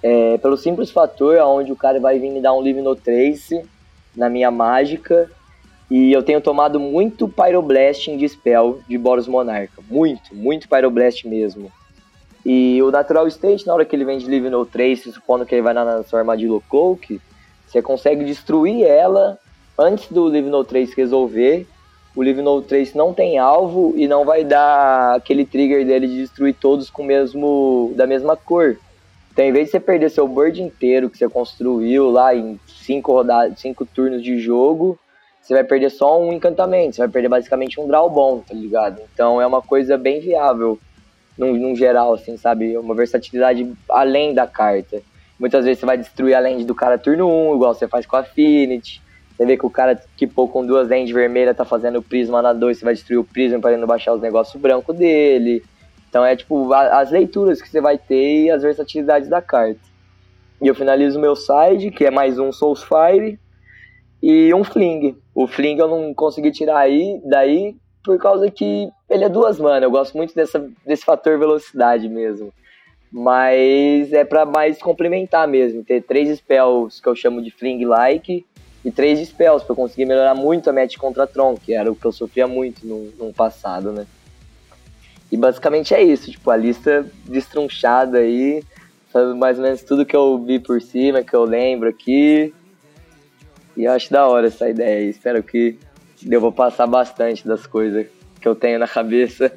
[0.00, 3.64] É, pelo simples fator onde o cara vai vir me dar um Live No Trace
[4.14, 5.28] na minha mágica.
[5.90, 9.82] E eu tenho tomado muito Pyroblast em Dispel de Boros Monarca.
[9.90, 11.72] Muito, muito Pyroblast mesmo.
[12.44, 15.62] E o Natural State, na hora que ele vem de No Trace, supondo que ele
[15.62, 17.20] vai na sua armadilha Cloak,
[17.66, 19.38] você consegue destruir ela
[19.78, 21.66] antes do No Trace resolver.
[22.16, 26.54] O No Trace não tem alvo e não vai dar aquele trigger dele de destruir
[26.54, 28.76] todos com mesmo da mesma cor.
[29.32, 33.12] Então, em vez de você perder seu bird inteiro que você construiu lá em cinco
[33.12, 34.98] rodadas, cinco turnos de jogo,
[35.40, 39.00] você vai perder só um encantamento, você vai perder basicamente um draw bom, tá ligado?
[39.14, 40.78] Então é uma coisa bem viável
[41.40, 42.76] num, num geral, assim, sabe?
[42.76, 45.00] Uma versatilidade além da carta.
[45.38, 48.16] Muitas vezes você vai destruir a land do cara turno 1, igual você faz com
[48.16, 49.00] a Affinity.
[49.34, 52.42] Você vê que o cara que pô com duas land vermelhas tá fazendo o prisma
[52.42, 55.62] na 2, você vai destruir o prisma para ele não baixar os negócios branco dele.
[56.10, 59.80] Então é tipo a, as leituras que você vai ter e as versatilidades da carta.
[60.60, 63.38] E eu finalizo o meu side, que é mais um Soulsfire,
[64.22, 65.16] e um Fling.
[65.34, 69.86] O Fling eu não consegui tirar aí, daí por causa que ele é duas mana.
[69.86, 72.52] Eu gosto muito dessa, desse fator velocidade mesmo.
[73.12, 75.84] Mas é para mais complementar mesmo.
[75.84, 78.46] Ter três spells que eu chamo de Fling-like
[78.84, 82.04] e três spells para conseguir melhorar muito a match contra Tron, que era o que
[82.04, 84.06] eu sofria muito no, no passado, né?
[85.30, 88.64] E basicamente é isso, tipo, a lista destrunchada aí,
[89.36, 92.52] mais ou menos tudo que eu vi por cima, que eu lembro aqui.
[93.76, 95.08] E eu acho da hora essa ideia.
[95.08, 95.78] Espero que
[96.28, 98.06] eu vou passar bastante das coisas
[98.40, 99.52] que eu tenho na cabeça.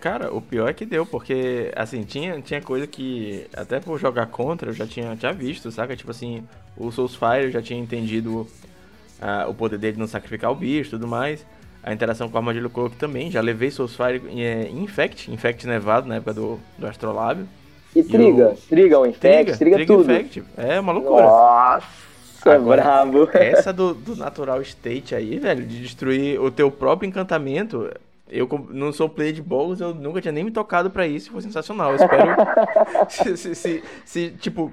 [0.00, 4.26] Cara, o pior é que deu, porque, assim, tinha, tinha coisa que, até por jogar
[4.26, 5.94] contra, eu já tinha, tinha visto, saca?
[5.94, 6.42] Tipo assim,
[6.76, 10.90] o Soulsfire eu já tinha entendido uh, o poder dele não sacrificar o bicho e
[10.90, 11.46] tudo mais.
[11.82, 16.08] A interação com a Armadilho Cloak também, já levei Soulsfire em, é, Infect, Infect Nevado
[16.08, 17.46] na época do, do Astrolábio.
[17.94, 18.56] E, e triga, o...
[18.56, 20.10] triga o Infect, triga, triga, triga tudo.
[20.10, 20.42] Infect.
[20.56, 21.22] É uma loucura.
[21.22, 22.05] Nossa!
[22.50, 23.28] Agora, brabo.
[23.32, 27.90] Essa do, do Natural State aí, velho, de destruir o teu próprio encantamento.
[28.28, 31.42] Eu não sou player de Bolos, eu nunca tinha nem me tocado para isso, foi
[31.42, 31.90] sensacional.
[31.90, 32.36] Eu espero.
[33.08, 34.72] se, se, se, se, tipo,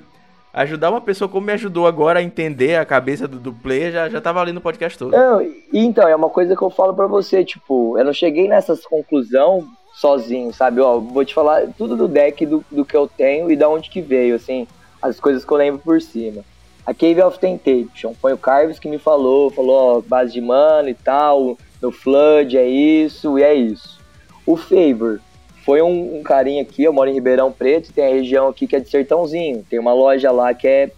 [0.53, 4.09] ajudar uma pessoa como me ajudou agora a entender a cabeça do, do player, já,
[4.09, 5.11] já tava ali no podcast todo.
[5.11, 8.85] Não, então, é uma coisa que eu falo para você, tipo, eu não cheguei nessas
[8.85, 10.79] conclusão sozinho, sabe?
[10.81, 13.89] Ó, vou te falar tudo do deck, do, do que eu tenho e da onde
[13.89, 14.67] que veio, assim,
[15.01, 16.43] as coisas que eu lembro por cima.
[16.85, 18.13] A Cave of Temptation.
[18.21, 22.57] Foi o Carves que me falou, falou, ó, base de mana e tal, no Flood
[22.57, 23.99] é isso e é isso.
[24.45, 25.21] O Favor
[25.63, 28.75] foi um, um, carinha aqui, eu moro em Ribeirão Preto, tem a região aqui que
[28.75, 29.65] é de Sertãozinho.
[29.69, 30.91] Tem uma loja lá que é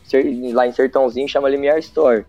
[0.53, 2.25] lá em Sertãozinho, chama Limiar Store.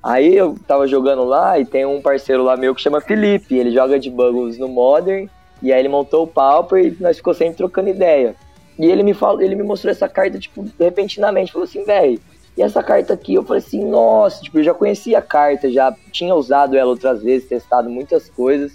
[0.00, 3.72] Aí eu tava jogando lá e tem um parceiro lá meu que chama Felipe, ele
[3.72, 5.28] joga de Buggles no Modern,
[5.60, 8.36] e aí ele montou o Pauper e nós ficou sempre trocando ideia.
[8.78, 12.18] E ele me falou, ele me mostrou essa carta, tipo, repentinamente, falou assim, velho,
[12.60, 15.96] e essa carta aqui, eu falei assim, nossa, tipo, eu já conhecia a carta, já
[16.12, 18.70] tinha usado ela outras vezes, testado muitas coisas.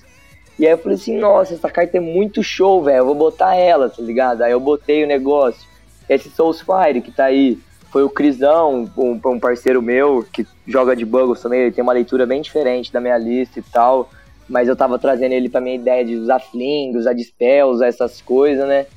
[0.57, 3.53] E aí eu falei assim, nossa, essa carta é muito show, velho, eu vou botar
[3.53, 4.41] ela, tá ligado?
[4.41, 5.61] Aí eu botei o negócio.
[6.09, 7.59] Esse Soulsfire que tá aí,
[7.91, 11.93] foi o Crisão, um, um parceiro meu, que joga de Buggles também, ele tem uma
[11.93, 14.09] leitura bem diferente da minha lista e tal.
[14.49, 18.19] Mas eu tava trazendo ele pra minha ideia de usar Fling, usar Dispel, usar essas
[18.19, 18.87] coisas, né?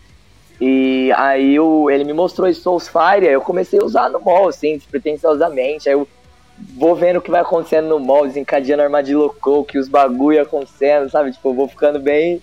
[0.61, 2.61] E aí eu, ele me mostrou esse
[3.29, 5.89] aí eu comecei a usar no mall, assim, despretensiosamente.
[5.89, 6.07] Aí eu
[6.77, 9.29] vou vendo o que vai acontecendo no mall, desencadeando armadilha
[9.67, 11.31] que os bagulho acontecendo, sabe?
[11.33, 12.43] Tipo, eu vou ficando bem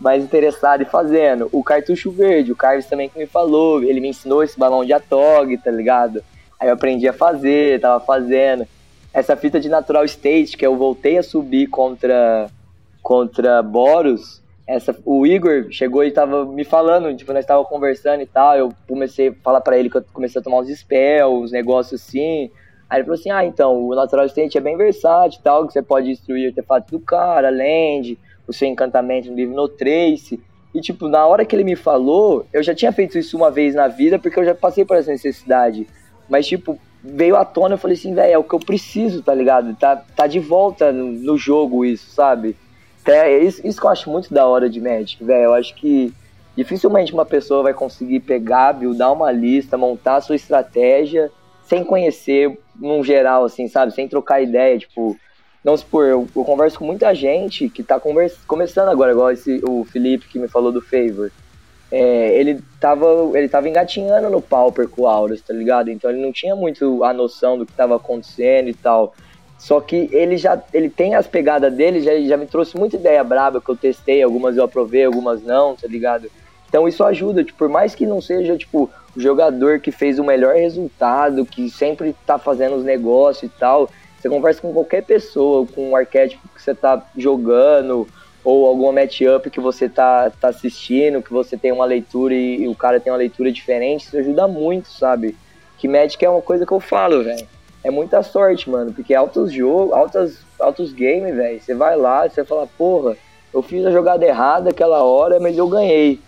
[0.00, 1.48] mais interessado e fazendo.
[1.52, 4.92] O cartucho verde, o Carlos também que me falou, ele me ensinou esse balão de
[4.92, 6.22] Atog, tá ligado?
[6.58, 8.66] Aí eu aprendi a fazer, tava fazendo.
[9.14, 12.48] Essa fita de Natural State, que eu voltei a subir contra,
[13.00, 14.41] contra Boros,
[14.72, 18.72] essa, o Igor chegou e tava me falando, tipo, nós tava conversando e tal, eu
[18.88, 22.50] comecei a falar para ele que eu comecei a tomar uns spells, uns negócios assim.
[22.88, 26.08] Aí ele falou assim: "Ah, então, o Natural é bem versátil tal, que você pode
[26.08, 30.40] destruir o artefato do cara, land, o seu encantamento no livro no trace".
[30.74, 33.74] E tipo, na hora que ele me falou, eu já tinha feito isso uma vez
[33.74, 35.86] na vida, porque eu já passei por essa necessidade.
[36.30, 39.34] Mas tipo, veio à tona, eu falei assim, velho, é o que eu preciso, tá
[39.34, 39.76] ligado?
[39.76, 42.56] Tá, tá de volta no, no jogo isso, sabe?
[43.06, 45.44] É, isso, isso que eu acho muito da hora de Magic, velho.
[45.44, 46.12] Eu acho que
[46.56, 51.30] dificilmente uma pessoa vai conseguir pegar, buildar uma lista, montar a sua estratégia
[51.64, 53.94] sem conhecer num geral, assim, sabe?
[53.94, 55.16] Sem trocar ideia, tipo...
[55.64, 59.30] Não se por, eu, eu, converso com muita gente que tá conversa, começando agora, igual
[59.30, 61.30] esse, o Felipe que me falou do Favor.
[61.88, 65.88] É, ele, tava, ele tava engatinhando no Pauper com o Auras, tá ligado?
[65.88, 69.14] Então ele não tinha muito a noção do que tava acontecendo e tal.
[69.62, 73.22] Só que ele já ele tem as pegadas dele, já, já me trouxe muita ideia
[73.22, 76.28] braba que eu testei, algumas eu aprovei, algumas não, tá ligado?
[76.68, 80.24] Então isso ajuda, tipo, por mais que não seja, tipo, o jogador que fez o
[80.24, 83.88] melhor resultado, que sempre tá fazendo os negócios e tal,
[84.18, 88.08] você conversa com qualquer pessoa, com o arquétipo que você tá jogando,
[88.42, 92.68] ou alguma matchup que você tá, tá assistindo, que você tem uma leitura e, e,
[92.68, 95.36] o cara tem uma leitura diferente, isso ajuda muito, sabe?
[95.78, 97.46] Que Magic é uma coisa que eu falo, velho.
[97.84, 101.60] É muita sorte, mano, porque altos jogos, altos, altos games, velho.
[101.60, 103.16] Você vai lá, você fala, porra,
[103.52, 106.20] eu fiz a jogada errada aquela hora, mas eu ganhei.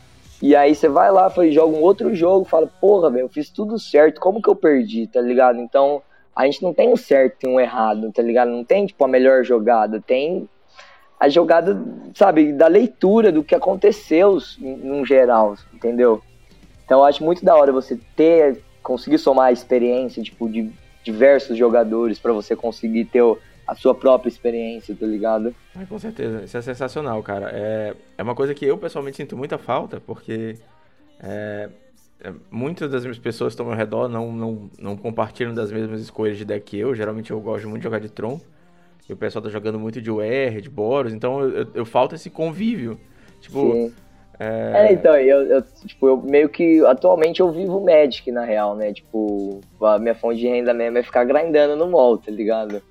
[0.42, 3.78] E aí você vai lá, joga um outro jogo, fala, porra, velho, eu fiz tudo
[3.78, 5.58] certo, como que eu perdi, tá ligado?
[5.58, 6.02] Então,
[6.34, 8.50] a gente não tem um certo e um errado, tá ligado?
[8.50, 10.48] Não tem, tipo, a melhor jogada, tem
[11.18, 11.80] a jogada,
[12.14, 16.20] sabe, da leitura do que aconteceu no geral, entendeu?
[16.84, 20.70] Então eu acho muito da hora você ter, conseguir somar a experiência, tipo, de
[21.04, 23.22] diversos jogadores para você conseguir ter
[23.66, 25.54] a sua própria experiência, tá ligado?
[25.74, 27.50] Ah, com certeza, isso é sensacional, cara.
[27.52, 30.56] É, é uma coisa que eu pessoalmente sinto muita falta, porque
[31.20, 31.68] é,
[32.20, 35.70] é, muitas das minhas pessoas que estão ao meu redor não, não, não compartilham das
[35.70, 36.94] mesmas escolhas de deck que eu.
[36.94, 38.40] Geralmente eu gosto muito de jogar de Tron.
[39.08, 42.14] E o pessoal tá jogando muito de UR, de Boros, então eu, eu, eu falta
[42.14, 42.98] esse convívio.
[43.40, 43.72] Tipo.
[43.72, 43.94] Sim.
[44.38, 44.88] É...
[44.88, 48.92] é, então, eu, eu, tipo, eu meio que atualmente eu vivo Magic na real, né?
[48.92, 52.82] Tipo, a minha fonte de renda mesmo é ficar grindando no mall, tá ligado?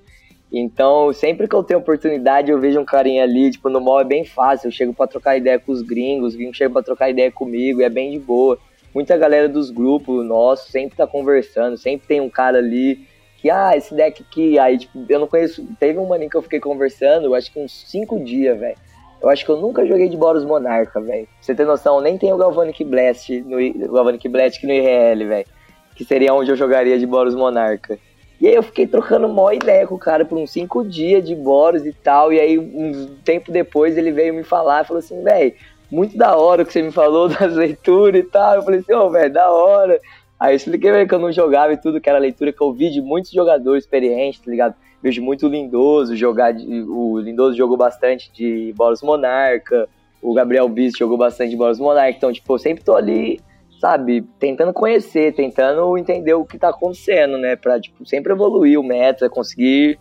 [0.52, 4.04] Então, sempre que eu tenho oportunidade, eu vejo um carinha ali, tipo, no mall é
[4.04, 7.10] bem fácil, eu chego para trocar ideia com os gringos, os gringos chegam pra trocar
[7.10, 8.58] ideia comigo, é bem de boa.
[8.94, 13.04] Muita galera dos grupos nossos sempre tá conversando, sempre tem um cara ali
[13.38, 15.66] que, ah, esse deck aqui, aí, tipo, eu não conheço.
[15.78, 18.76] Teve um maninho que eu fiquei conversando, acho que uns 5 dias, velho.
[19.24, 21.26] Eu acho que eu nunca joguei de Boros Monarca, velho.
[21.40, 23.56] Você tem noção, nem tem o Galvanic Blast no
[23.90, 25.46] Galvanic Blast no IRL, velho.
[25.96, 27.98] Que seria onde eu jogaria de Boros Monarca.
[28.38, 31.34] E aí eu fiquei trocando mó ideia com o cara por uns 5 dias de
[31.34, 32.34] Boros e tal.
[32.34, 35.54] E aí, um tempo depois, ele veio me falar, falou assim, velho,
[35.90, 38.56] muito da hora o que você me falou das leituras e tal.
[38.56, 39.98] Eu falei assim, ô, oh, velho, da hora.
[40.38, 42.90] Aí eu expliquei que eu não jogava e tudo, que era leitura que eu vi
[42.90, 44.74] de muitos jogadores experientes, tá ligado?
[45.04, 49.86] Vejo muito o Lindoso jogar, de, o Lindoso jogou bastante de Boros Monarca,
[50.22, 53.38] o Gabriel Bis jogou bastante de Boros Monarca, então, tipo, eu sempre tô ali,
[53.78, 57.54] sabe, tentando conhecer, tentando entender o que tá acontecendo, né?
[57.54, 60.00] Pra, tipo, sempre evoluir o meta, conseguir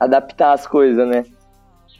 [0.00, 1.24] adaptar as coisas, né?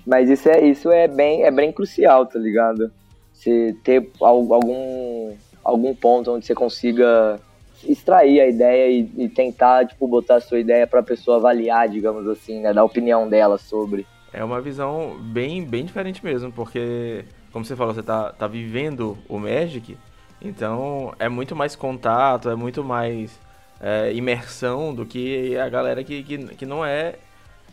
[0.04, 2.90] Mas isso é, isso é bem, é bem crucial, tá ligado?
[3.32, 5.32] Você ter algum,
[5.62, 7.38] algum ponto onde você consiga
[7.86, 11.88] extrair a ideia e, e, tentar, tipo, botar a sua ideia para a pessoa avaliar,
[11.88, 14.06] digamos assim, né, dar opinião dela sobre.
[14.32, 19.18] É uma visão bem, bem diferente mesmo, porque, como você falou, você tá, tá vivendo
[19.28, 19.96] o Magic,
[20.40, 23.38] então é muito mais contato, é muito mais
[23.80, 27.16] é, imersão do que a galera que, que, que não é,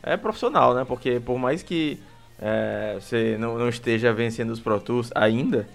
[0.04, 0.84] é profissional, né?
[0.86, 2.00] Porque por mais que
[2.42, 5.68] é, você não, não esteja vencendo os Pro Tours ainda,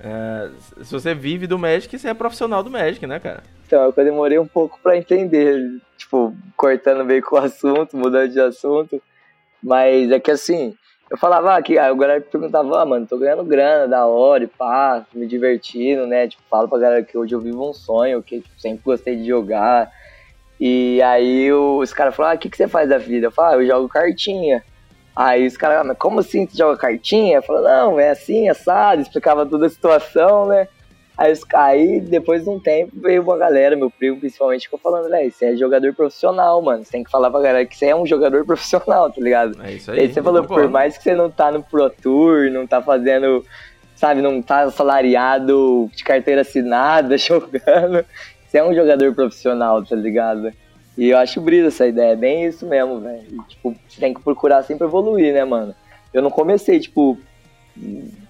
[0.00, 0.50] é,
[0.82, 3.42] se você vive do Magic, você é profissional do Magic, né, cara?
[3.66, 5.58] Então, é eu demorei um pouco para entender,
[5.96, 9.02] tipo, cortando meio com o assunto, mudando de assunto.
[9.62, 10.76] Mas é que assim,
[11.10, 14.46] eu falava aqui, ah, a galera perguntava, ah, mano, tô ganhando grana, da hora, e
[14.46, 16.28] pá, me divertindo, né?
[16.28, 19.26] Tipo, falo pra galera que hoje eu vivo um sonho, que tipo, sempre gostei de
[19.26, 19.90] jogar.
[20.60, 23.26] E aí os caras falaram, ah, o que, que você faz da vida?
[23.26, 24.62] Eu falo, ah, eu jogo cartinha.
[25.16, 27.38] Aí os caras, ah, mas como assim você joga cartinha?
[27.38, 30.68] Eu falo, não, é assim, assado, explicava toda a situação, né?
[31.16, 35.32] Aí, aí, depois de um tempo, veio uma galera, meu primo principalmente, ficou falando, velho,
[35.32, 36.84] você é jogador profissional, mano.
[36.84, 39.58] Você tem que falar pra galera que você é um jogador profissional, tá ligado?
[39.64, 40.00] É isso aí.
[40.00, 43.42] Aí você falou, por mais que você não tá no Pro Tour, não tá fazendo,
[43.94, 48.04] sabe, não tá salariado de carteira assinada, jogando,
[48.46, 50.52] você é um jogador profissional, tá ligado?
[50.96, 53.42] E eu acho brisa essa ideia, é bem isso mesmo, velho.
[53.48, 55.74] Tipo, você tem que procurar sempre evoluir, né, mano?
[56.12, 57.18] Eu não comecei, tipo,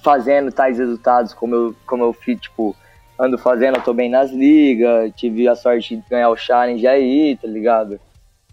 [0.03, 2.75] fazendo tais resultados como eu, como eu fiz, tipo,
[3.19, 7.37] ando fazendo, eu tô bem nas ligas, tive a sorte de ganhar o challenge aí,
[7.41, 8.01] tá ligado?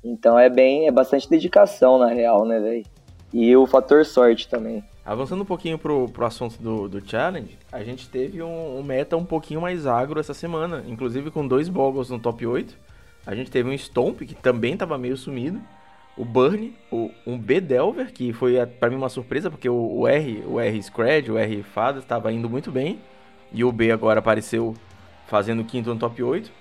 [0.03, 2.85] Então é bem, é bastante dedicação na real, né, velho?
[3.33, 4.83] E o fator sorte também.
[5.05, 9.17] Avançando um pouquinho pro, pro assunto do, do challenge, a gente teve um, um meta
[9.17, 12.77] um pouquinho mais agro essa semana, inclusive com dois Boggles no top 8.
[13.25, 15.61] A gente teve um Stomp, que também tava meio sumido
[16.15, 20.07] o Burn, o, um B Delver, que foi para mim uma surpresa, porque o, o,
[20.07, 22.99] R, o R Scred, o R Fada estava indo muito bem,
[23.51, 24.75] e o B agora apareceu
[25.27, 26.51] fazendo quinto no top 8.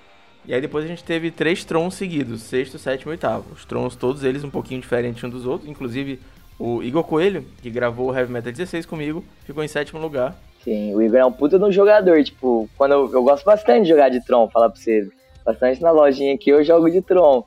[0.46, 3.52] E aí depois a gente teve três Trons seguidos, sexto, sétimo e oitavo.
[3.52, 6.18] Os Trons, todos eles um pouquinho diferentes um dos outros, inclusive
[6.58, 10.36] o Igor Coelho, que gravou o Heavy Metal 16 comigo, ficou em sétimo lugar.
[10.64, 13.90] Sim, o Igor é um puta no jogador, tipo, quando eu, eu gosto bastante de
[13.90, 15.08] jogar de Tron, falar pra você.
[15.44, 17.44] Bastante na lojinha aqui eu jogo de Tron.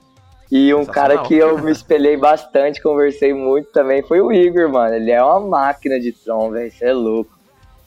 [0.51, 4.93] E um cara que eu me espelhei bastante, conversei muito também, foi o Igor, mano.
[4.93, 6.67] Ele é uma máquina de Tron, velho.
[6.67, 7.35] Isso é louco.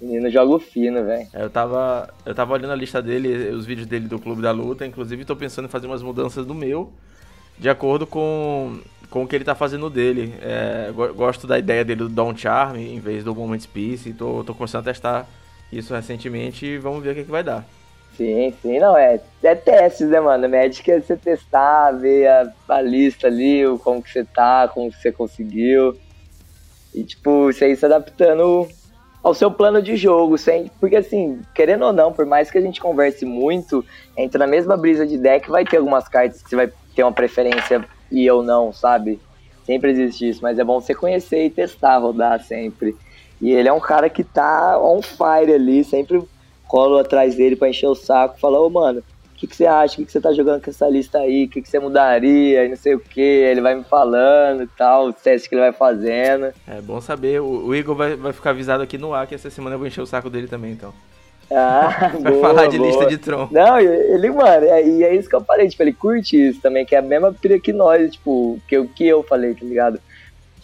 [0.01, 1.27] Menino joga fino, velho.
[1.33, 4.53] É, eu tava, eu tava olhando a lista dele, os vídeos dele do Clube da
[4.53, 6.93] Luta, inclusive tô pensando em fazer umas mudanças no meu,
[7.59, 8.79] de acordo com,
[9.11, 10.35] com o que ele tá fazendo dele.
[10.41, 14.55] É, gosto da ideia dele do Down Charm em vez do Moment Peace, tô, tô
[14.55, 15.27] começando a testar
[15.73, 17.67] isso recentemente e vamos ver o que, que vai dar.
[18.19, 20.49] Sim, sim, não, é, é testes, né, mano?
[20.49, 24.91] Médica é você testar, ver a, a lista ali, o, como que você tá, como
[24.91, 25.97] que você conseguiu.
[26.93, 28.67] E, tipo, você ir se adaptando
[29.23, 32.61] ao seu plano de jogo, sem, porque assim, querendo ou não, por mais que a
[32.61, 33.85] gente converse muito,
[34.17, 37.13] entra na mesma brisa de deck, vai ter algumas cartas que você vai ter uma
[37.13, 39.21] preferência e eu não, sabe?
[39.65, 42.97] Sempre existe isso, mas é bom você conhecer e testar, rodar sempre.
[43.41, 46.21] E ele é um cara que tá on fire ali, sempre
[46.69, 49.67] colo atrás dele para encher o saco, fala, ô oh, mano, o que, que você
[49.67, 49.95] acha?
[49.95, 51.45] O que, que você tá jogando com essa lista aí?
[51.45, 52.65] O que, que você mudaria?
[52.65, 53.21] E não sei o que.
[53.21, 56.53] Ele vai me falando e tal, os testes que ele vai fazendo.
[56.67, 57.41] É bom saber.
[57.41, 59.87] O, o Igor vai, vai ficar avisado aqui no ar que essa semana eu vou
[59.87, 60.93] encher o saco dele também, então.
[61.53, 62.89] Ah, vai boa, falar de boa.
[62.91, 63.49] lista de Tron.
[63.53, 66.85] Não, ele, mano, é, e é isso que eu falei, tipo, ele curte isso também,
[66.85, 70.01] que é a mesma pira que nós, tipo, que, que eu falei, tá ligado?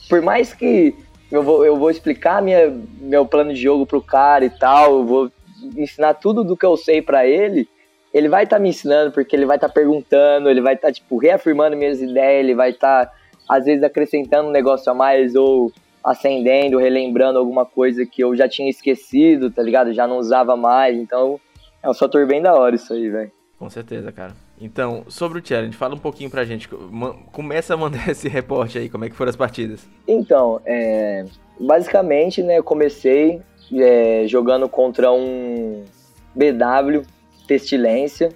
[0.09, 0.94] Por mais que
[1.30, 5.05] eu vou, eu vou explicar minha, meu plano de jogo pro cara e tal, eu
[5.05, 5.32] vou
[5.77, 7.69] ensinar tudo do que eu sei para ele,
[8.12, 10.89] ele vai estar tá me ensinando, porque ele vai estar tá perguntando, ele vai estar,
[10.89, 13.12] tá, tipo, reafirmando minhas ideias, ele vai estar, tá,
[13.49, 15.73] às vezes, acrescentando um negócio a mais, ou
[16.05, 19.93] acendendo, relembrando alguma coisa que eu já tinha esquecido, tá ligado?
[19.93, 21.41] Já não usava mais, então
[21.83, 23.33] é um fator bem da hora isso aí, velho.
[23.59, 24.33] Com certeza, cara.
[24.61, 26.69] Então, sobre o challenge, fala um pouquinho pra gente.
[27.33, 29.89] Começa a mandar esse reporte aí, como é que foram as partidas?
[30.07, 31.25] Então, é,
[31.59, 33.41] basicamente, né, eu comecei
[33.73, 35.85] é, jogando contra um
[36.35, 37.03] BW
[37.47, 38.31] pestilência.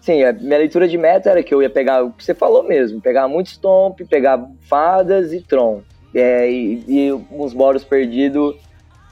[0.00, 2.62] Sim, a minha leitura de meta era que eu ia pegar o que você falou
[2.62, 5.82] mesmo, pegar muito Stomp, pegar Fadas e Tron.
[6.14, 8.54] É, e, e uns Boros perdidos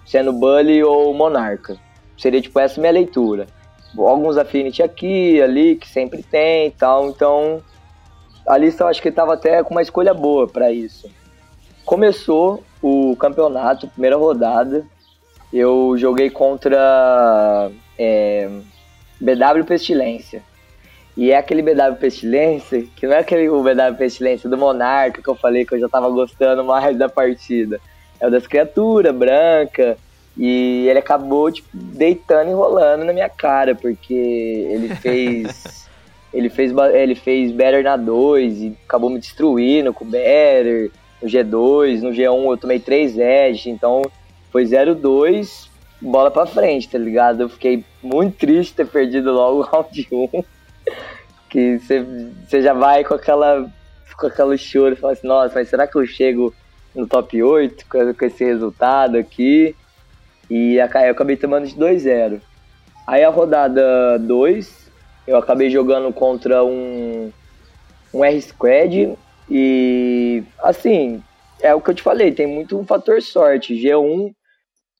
[0.04, 1.76] sendo Bully ou Monarca.
[2.16, 3.46] Seria tipo essa minha leitura.
[3.96, 7.08] Alguns Affinity aqui, ali, que sempre tem e tal.
[7.08, 7.62] Então,
[8.46, 11.10] a lista eu acho que estava até com uma escolha boa para isso.
[11.84, 14.86] Começou o campeonato, primeira rodada.
[15.52, 18.48] Eu joguei contra é,
[19.20, 20.42] BW Pestilência.
[21.16, 25.28] E é aquele BW Pestilência, que não é aquele o BW Pestilência do Monarca que
[25.28, 27.78] eu falei que eu já tava gostando mais da partida.
[28.18, 29.98] É o das criaturas, branca.
[30.36, 35.86] E ele acabou, tipo, deitando e rolando na minha cara, porque ele fez.
[36.32, 40.90] ele fez ele fez Better na 2 e acabou me destruindo com o Better.
[41.20, 44.02] No G2, no G1 eu tomei 3 Edge, então
[44.52, 45.72] foi 0-2
[46.02, 47.42] bola pra frente, tá ligado?
[47.42, 50.44] Eu fiquei muito triste ter perdido logo o round 1.
[51.48, 53.70] que você já vai com aquela
[54.18, 56.54] com aquela choro fala assim, nossa, mas será que eu chego
[56.94, 59.74] no top 8 com, com esse resultado aqui?
[60.50, 62.40] E eu acabei tomando de 2-0.
[63.06, 64.90] Aí a rodada 2,
[65.26, 67.32] eu acabei jogando contra um,
[68.12, 69.16] um R-Squad
[69.50, 71.22] e assim,
[71.60, 73.74] é o que eu te falei, tem muito um fator sorte.
[73.74, 74.32] G1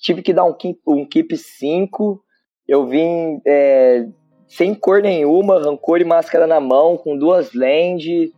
[0.02, 2.20] tive que dar um keep, um keep 5.
[2.68, 4.06] Eu vim é,
[4.48, 8.32] sem cor nenhuma, rancor e máscara na mão, com duas land.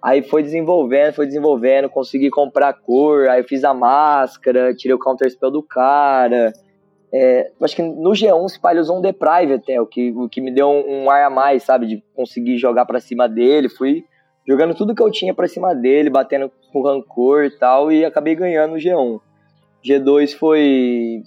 [0.00, 5.28] Aí foi desenvolvendo, foi desenvolvendo, consegui comprar cor, aí fiz a máscara, tirei o counter
[5.28, 6.52] spell do cara.
[7.12, 10.40] É, acho que no G1 se ele usou um Deprive até, o que, o que
[10.40, 11.86] me deu um, um ar a mais, sabe?
[11.86, 13.68] De conseguir jogar para cima dele.
[13.68, 14.04] Fui
[14.46, 18.36] jogando tudo que eu tinha para cima dele, batendo com rancor e tal, e acabei
[18.36, 19.20] ganhando o G1.
[19.84, 21.22] G2 foi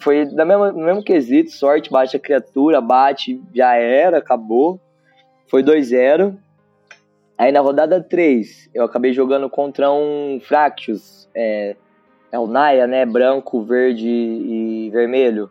[0.00, 4.80] foi da mesma, no mesmo quesito, sorte, bate a criatura, bate, já era, acabou.
[5.48, 6.36] Foi 2-0.
[7.38, 11.76] Aí na rodada 3, eu acabei jogando contra um Fractious, é,
[12.32, 13.04] é o Naya, né?
[13.04, 15.50] Branco, verde e vermelho.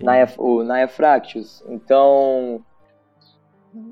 [0.00, 1.64] Naya, o Naya Fractious.
[1.68, 2.60] Então,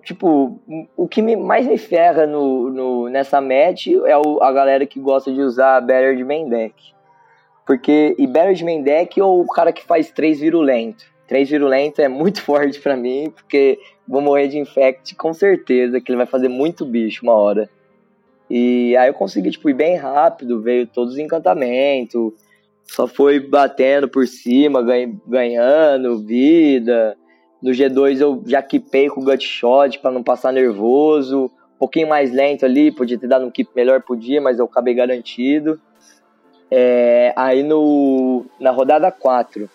[0.02, 0.60] tipo,
[0.96, 5.00] o que me, mais me ferra no, no, nessa match é o, a galera que
[5.00, 6.74] gosta de usar Better de main deck.
[7.66, 11.04] Porque e Barrett deck ou o cara que faz três virulento?
[11.26, 16.10] Três virulento é muito forte para mim, porque vou morrer de infect com certeza, que
[16.10, 17.68] ele vai fazer muito bicho uma hora.
[18.50, 22.32] E aí eu consegui, tipo, ir bem rápido, veio todos os encantamentos,
[22.84, 24.84] só foi batendo por cima,
[25.26, 27.16] ganhando vida.
[27.62, 31.44] No G2 eu já equipei com o Gut Shot pra não passar nervoso.
[31.76, 34.94] Um pouquinho mais lento ali, podia ter dado um keep melhor, podia, mas eu acabei
[34.94, 35.80] garantido.
[36.74, 39.68] É, aí no, na rodada 4,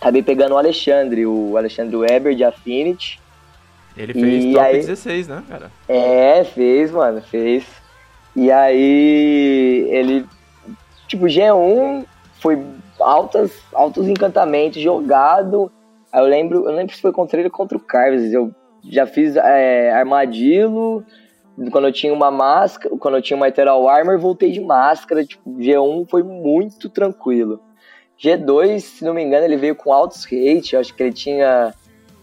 [0.00, 3.20] acabei pegando o Alexandre, o Alexandre Weber de Affinity.
[3.94, 5.70] Ele fez e top aí, 16, né, cara?
[5.86, 7.66] É, fez, mano, fez.
[8.34, 10.24] E aí ele,
[11.06, 12.06] tipo, G1
[12.40, 12.58] foi
[12.98, 15.70] altas, altos encantamentos jogado.
[16.10, 18.32] Aí eu lembro, eu lembro se foi contra ele ou contra o Carves.
[18.32, 18.50] Eu
[18.82, 21.04] já fiz é, armadilho,
[21.70, 25.24] quando eu tinha uma máscara, quando eu tinha uma Ethereal Armor, voltei de máscara.
[25.24, 27.60] Tipo, G1 foi muito tranquilo.
[28.22, 30.74] G2, se não me engano, ele veio com altos hate.
[30.74, 31.74] Eu acho que ele tinha.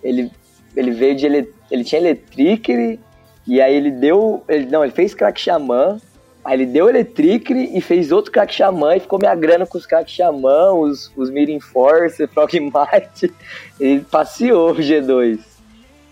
[0.01, 0.31] Ele,
[0.75, 1.25] ele veio de.
[1.25, 2.99] Ele, ele tinha Electricity.
[3.45, 4.43] E aí ele deu.
[4.47, 5.99] Ele, não, ele fez Crack Xamã.
[6.43, 9.85] Aí ele deu Electricity e fez outro Crack Xamã e ficou me agrando com os
[9.85, 13.33] Crack Xamã, os, os Mirin Force, Frogmite.
[13.79, 15.54] Ele passeou o G2.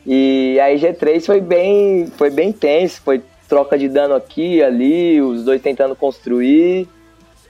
[0.05, 5.43] E aí G3 foi bem, foi bem tenso, foi troca de dano aqui ali, os
[5.43, 6.87] dois tentando construir.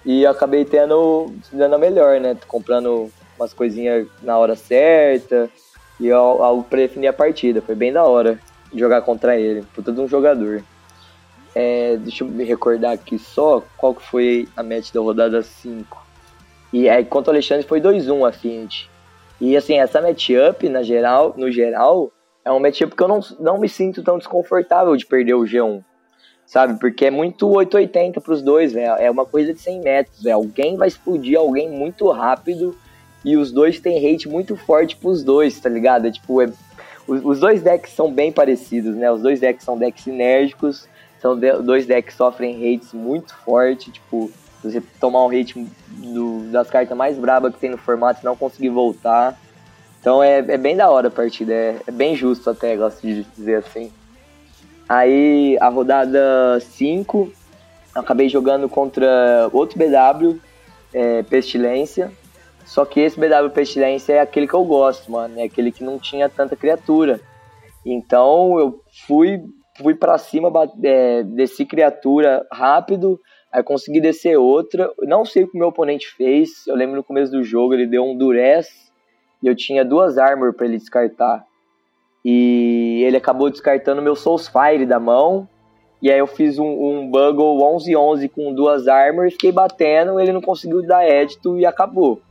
[0.05, 2.37] E eu acabei tendo dano melhor, né?
[2.47, 5.49] Comprando umas coisinhas na hora certa
[5.99, 7.61] e algo para definir a partida.
[7.61, 8.39] Foi bem da hora
[8.73, 10.63] jogar contra ele, por todo um jogador.
[11.55, 16.03] É, deixa eu me recordar aqui só qual que foi a match da rodada 5.
[16.71, 18.89] E aí contra o Alexandre foi 2-1 a Affinity.
[19.39, 22.11] E assim, essa matchup, na geral, no geral,
[22.45, 25.83] é um matchup que eu não, não me sinto tão desconfortável de perder o G1.
[26.45, 26.77] Sabe?
[26.79, 28.95] Porque é muito 880 pros dois, velho.
[28.99, 30.35] É uma coisa de 100 metros, velho.
[30.35, 32.77] Alguém vai explodir alguém muito rápido
[33.23, 36.07] e os dois têm hate muito forte pros dois, tá ligado?
[36.07, 36.51] É tipo, é,
[37.07, 39.09] os, os, dois decks são bem parecidos, né?
[39.09, 40.87] Os dois decks são decks sinérgicos,
[41.21, 44.29] são de, dois decks que sofrem hates muito forte, tipo,
[44.61, 48.35] você tomar um hate do, das cartas mais brabas que tem no formato e não
[48.35, 49.39] conseguir voltar.
[50.03, 53.23] Então é, é bem da hora a partida, é, é bem justo até, gosto de
[53.23, 53.89] dizer assim.
[54.89, 57.31] Aí a rodada 5,
[57.95, 60.41] acabei jogando contra outro BW,
[60.93, 62.11] é, Pestilência.
[62.65, 65.39] Só que esse BW Pestilência é aquele que eu gosto, mano.
[65.39, 67.21] É aquele que não tinha tanta criatura.
[67.85, 69.39] Então eu fui,
[69.77, 70.51] fui para cima,
[70.83, 73.17] é, desci criatura rápido,
[73.49, 74.91] aí consegui descer outra.
[75.03, 76.67] Não sei o que o meu oponente fez.
[76.67, 78.91] Eu lembro no começo do jogo ele deu um Durez
[79.43, 81.45] e eu tinha duas armor para ele descartar.
[82.23, 85.47] E ele acabou descartando meu Soulsfire da mão.
[86.01, 90.31] E aí eu fiz um, um Bugle 11-11 com duas armor e fiquei batendo, ele
[90.31, 92.21] não conseguiu dar édito e acabou.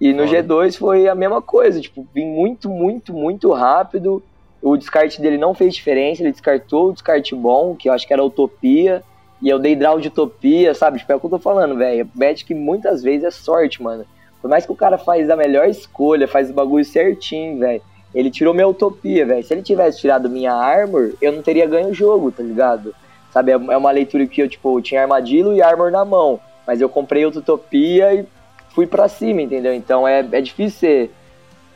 [0.00, 4.22] E no G2 foi a mesma coisa, tipo, vim muito, muito, muito rápido.
[4.62, 8.12] O descarte dele não fez diferença, ele descartou o descarte bom, que eu acho que
[8.12, 9.02] era Utopia.
[9.42, 10.98] E eu dei draw de Utopia, sabe?
[10.98, 12.08] Tipo, é o que eu tô falando, velho.
[12.14, 14.06] Bet que muitas vezes é sorte, mano.
[14.40, 17.82] Por mais que o cara faz a melhor escolha, faz o bagulho certinho, velho.
[18.14, 19.44] Ele tirou minha utopia, velho.
[19.44, 22.94] Se ele tivesse tirado minha armor, eu não teria ganho o jogo, tá ligado?
[23.32, 26.40] Sabe, é, é uma leitura que eu, tipo, tinha armadilho e armor na mão.
[26.66, 28.26] Mas eu comprei outra utopia e
[28.74, 29.74] fui para cima, entendeu?
[29.74, 31.10] Então é, é difícil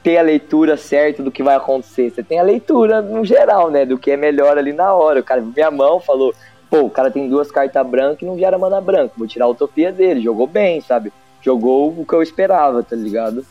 [0.03, 2.11] ter a leitura certa do que vai acontecer.
[2.11, 3.87] Você tem a leitura no geral, né?
[3.87, 5.21] Do que é melhor ali na hora.
[5.21, 6.35] O cara viu minha mão, falou,
[6.69, 9.15] pô, o cara tem duas cartas brancas e não gera mana branca.
[9.17, 10.21] Vou tirar a utopia dele.
[10.21, 11.13] Jogou bem, sabe?
[11.45, 13.45] Jogou o que eu esperava, tá ligado?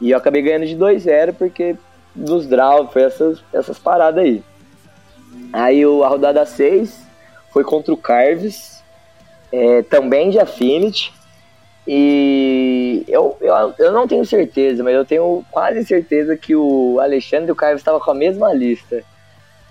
[0.00, 1.76] E eu acabei ganhando de 2-0 porque
[2.14, 4.42] dos draw foi essas, essas paradas aí.
[5.52, 7.06] Aí a rodada 6
[7.52, 8.82] foi contra o Carves,
[9.50, 11.12] é, também de Affinity.
[11.86, 17.48] E eu, eu, eu não tenho certeza, mas eu tenho quase certeza que o Alexandre
[17.48, 19.02] e o Carves estavam com a mesma lista.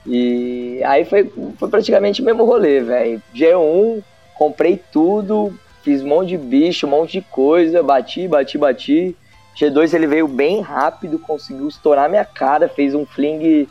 [0.06, 3.22] E aí foi, foi praticamente o mesmo rolê, velho.
[3.34, 4.04] G1,
[4.36, 9.16] comprei tudo, Fiz um monte de bicho, um monte de coisa, bati, bati, bati.
[9.56, 13.68] G2 ele veio bem rápido, conseguiu estourar minha cara, fez um fling.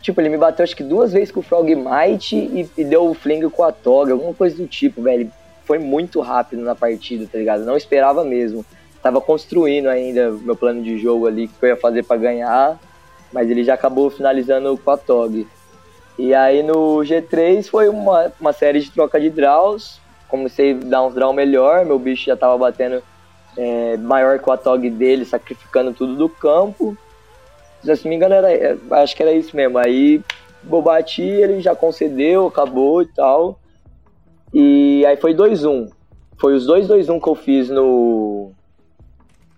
[0.00, 3.14] Tipo, ele me bateu acho que duas vezes com o Frogmite e, e deu o
[3.14, 5.30] fling com a toga, alguma coisa do tipo, velho.
[5.64, 7.64] Foi muito rápido na partida, tá ligado?
[7.64, 8.64] Não esperava mesmo.
[9.02, 12.78] Tava construindo ainda meu plano de jogo ali, que eu ia fazer para ganhar,
[13.32, 15.46] mas ele já acabou finalizando com a Tog.
[16.18, 21.06] E aí no G3 foi uma, uma série de troca de draws, comecei a dar
[21.06, 23.02] uns draw melhor, meu bicho já tava batendo
[23.56, 26.96] é, maior que o atog dele, sacrificando tudo do campo.
[27.82, 29.78] Se não me engano, era, é, acho que era isso mesmo.
[29.78, 30.22] Aí
[30.70, 33.58] eu bati, ele já concedeu, acabou e tal.
[34.52, 35.90] E aí foi 2-1.
[36.38, 38.52] Foi os dois 2-1 que eu fiz no.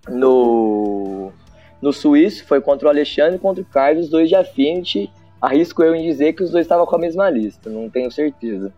[0.09, 1.33] No.
[1.81, 5.11] No Suíço, foi contra o Alexandre e contra o Carlos, dois de Affinity.
[5.41, 8.71] Arrisco eu em dizer que os dois estavam com a mesma lista, não tenho certeza.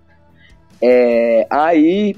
[0.81, 2.17] É, aí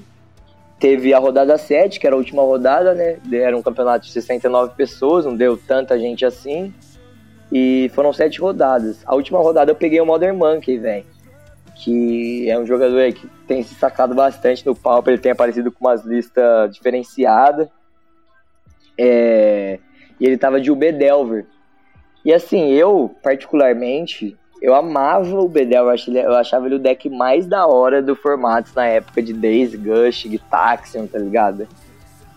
[0.78, 3.18] teve a rodada 7, que era a última rodada, né?
[3.32, 6.74] Era um campeonato de 69 pessoas, não deu tanta gente assim.
[7.50, 9.02] E foram sete rodadas.
[9.06, 11.06] A última rodada eu peguei o Modern Monkey, velho.
[11.76, 15.70] Que é um jogador aí que tem se sacado bastante no palco, ele tem aparecido
[15.70, 17.68] com umas listas diferenciadas.
[18.98, 19.78] É,
[20.20, 21.46] e ele tava de UB Delver.
[22.24, 27.66] E assim, eu, particularmente, eu amava o Bedel, eu achava ele o deck mais da
[27.66, 31.68] hora do formato na época de Days, Gush, Taxion, tá ligado?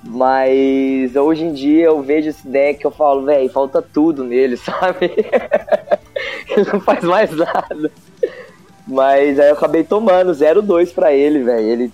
[0.03, 5.09] Mas hoje em dia eu vejo esse deck eu falo, velho, falta tudo nele, sabe?
[6.49, 7.91] ele não faz mais nada.
[8.85, 11.65] Mas aí eu acabei tomando 0-2 pra ele, velho.
[11.65, 11.93] Ele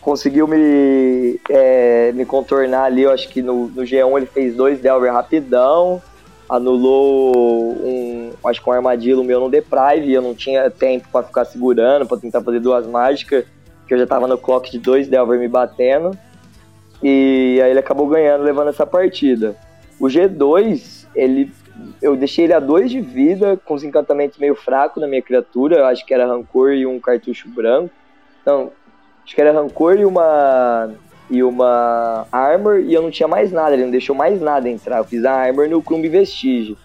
[0.00, 4.80] conseguiu me, é, me contornar ali, eu acho que no, no G1 ele fez dois
[4.80, 6.02] Delver rapidão,
[6.48, 11.44] anulou um, acho que um armadilho meu no Deprive, eu não tinha tempo para ficar
[11.44, 13.44] segurando, para tentar fazer duas mágicas,
[13.86, 16.16] que eu já tava no clock de dois Delver me batendo.
[17.02, 19.56] E aí ele acabou ganhando, levando essa partida.
[20.00, 21.52] O G2, ele
[22.02, 25.76] eu deixei ele a 2 de vida, com os encantamentos meio fracos na minha criatura.
[25.76, 27.94] Eu acho que era Rancor e um cartucho branco.
[28.44, 28.72] Não,
[29.24, 30.90] acho que era Rancor e uma.
[31.30, 34.98] E uma Armor, e eu não tinha mais nada, ele não deixou mais nada entrar.
[34.98, 36.76] Eu fiz a Armor no Crumb Vestige.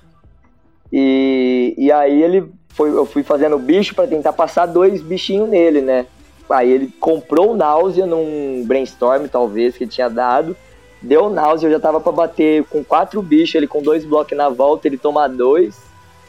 [0.92, 5.82] E, e aí ele foi, eu fui fazendo bicho para tentar passar dois bichinhos nele,
[5.82, 6.06] né?
[6.50, 10.56] Aí ele comprou náusea num brainstorm, talvez, que tinha dado.
[11.02, 14.50] Deu náusea, eu já tava para bater com quatro bichos, ele com dois blocos na
[14.50, 15.76] volta, ele toma dois.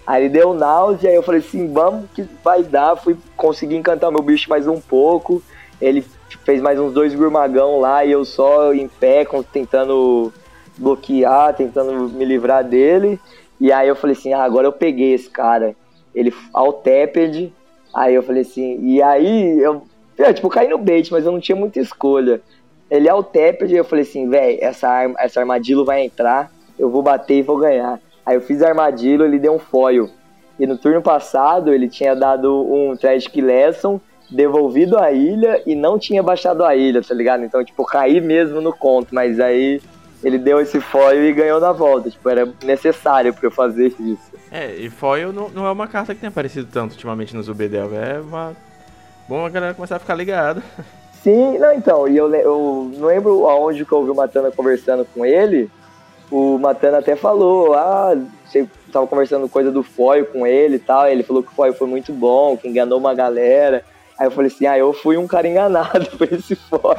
[0.07, 2.97] Aí ele deu náusea, aí eu falei assim, vamos que vai dar.
[2.97, 5.43] Fui conseguir encantar meu bicho mais um pouco.
[5.81, 6.05] Ele
[6.45, 10.33] fez mais uns dois gurmagão lá e eu só em pé, tentando
[10.77, 13.21] bloquear, tentando me livrar dele.
[13.61, 15.75] E aí eu falei assim, ah, agora eu peguei esse cara.
[16.15, 17.53] Ele ao teped.
[17.95, 19.83] Aí eu falei assim, e aí eu
[20.19, 22.41] é, tipo, caí no bait, mas eu não tinha muita escolha.
[22.91, 26.89] Ele o Tepid e eu falei assim, velho, essa, arma, essa armadilha vai entrar, eu
[26.89, 28.01] vou bater e vou ganhar.
[28.25, 30.09] Aí eu fiz a armadilha, ele deu um foil.
[30.59, 34.01] E no turno passado ele tinha dado um Tragic Lesson,
[34.35, 37.45] devolvido a ilha e não tinha baixado a ilha, tá ligado?
[37.45, 39.81] Então, tipo, caí mesmo no conto, mas aí
[40.23, 42.11] ele deu esse foil e ganhou na volta.
[42.11, 44.35] Tipo, era necessário para eu fazer isso.
[44.51, 47.91] É, e foil não, não é uma carta que tem aparecido tanto ultimamente no Zubedel,
[47.95, 48.55] é uma
[49.27, 50.63] Bom a galera começar a ficar ligada.
[51.23, 55.07] Sim, não, então, e eu, eu não lembro aonde que eu ouvi o Matana conversando
[55.15, 55.71] com ele.
[56.31, 58.15] O Matana até falou, ah,
[58.45, 61.07] você tava conversando coisa do foil com ele e tal.
[61.07, 63.83] ele falou que o foil foi muito bom, que enganou uma galera.
[64.19, 66.97] Aí eu falei assim, ah, eu fui um cara enganado por esse foil.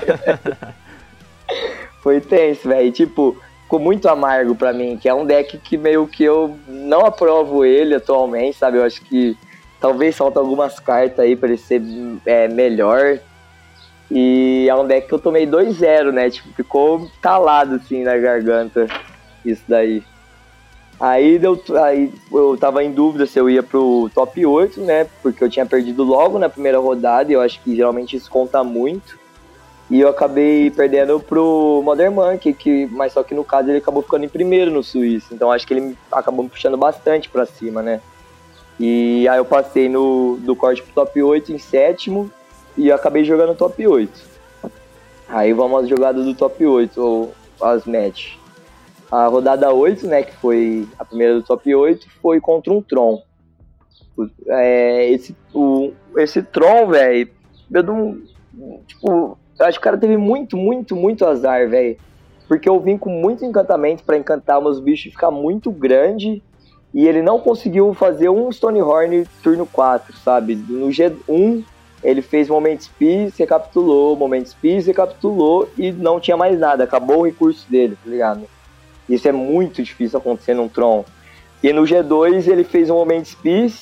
[2.01, 2.91] foi tenso, velho.
[2.91, 7.05] Tipo, ficou muito amargo para mim, que é um deck que meio que eu não
[7.05, 8.77] aprovo ele atualmente, sabe?
[8.77, 9.37] Eu acho que
[9.85, 11.79] Talvez falta algumas cartas aí para ele ser
[12.25, 13.19] é, melhor.
[14.09, 16.27] E é um deck que eu tomei 2-0, né?
[16.29, 18.87] Tipo, ficou talado assim na garganta.
[19.45, 20.03] Isso daí.
[20.99, 25.07] Aí, deu, aí eu tava em dúvida se eu ia pro top 8, né?
[25.21, 28.63] Porque eu tinha perdido logo na primeira rodada e eu acho que geralmente isso conta
[28.63, 29.19] muito.
[29.89, 34.01] E eu acabei perdendo pro Modern Monkey, que, mas só que no caso ele acabou
[34.01, 35.33] ficando em primeiro no Suíço.
[35.33, 38.01] Então acho que ele acabou me puxando bastante para cima, né?
[38.79, 42.31] E aí eu passei no, do corte pro top 8 em sétimo
[42.77, 44.11] e acabei jogando top 8.
[45.27, 48.33] Aí vamos às jogadas do top 8, ou as match.
[49.15, 53.21] A rodada 8, né, que foi a primeira do top 8, foi contra um Tron.
[54.47, 57.29] É, esse, o, esse Tron, velho,
[57.71, 58.17] eu não.
[58.85, 61.97] Tipo, eu acho que o cara teve muito, muito, muito azar, velho.
[62.45, 66.43] Porque eu vim com muito encantamento para encantar meus bichos e ficar muito grande
[66.93, 70.55] e ele não conseguiu fazer um Stonehorn turno 4, sabe?
[70.55, 71.63] No G1
[72.03, 77.25] ele fez Moment Speed, recapitulou, Moment Speed, recapitulou e não tinha mais nada, acabou o
[77.25, 78.54] recurso dele, tá ligado?
[79.09, 81.05] Isso é muito difícil acontecer num Tron.
[81.63, 83.73] E no G2 ele fez um Moment Speed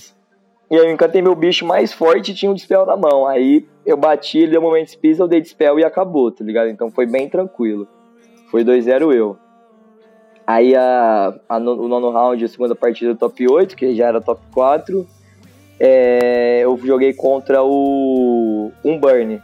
[0.74, 3.28] e aí eu encantei meu bicho mais forte e tinha um Dispel na mão.
[3.28, 6.70] Aí eu bati, ele deu Moment Speed, eu dei Dispel e acabou, tá ligado?
[6.70, 7.88] Então foi bem tranquilo.
[8.50, 9.38] Foi 2-0 eu.
[10.48, 14.20] Aí a, a o nono round, a segunda partida do top 8, que já era
[14.20, 15.08] top 4,
[15.80, 19.42] é, eu joguei contra o um Burn.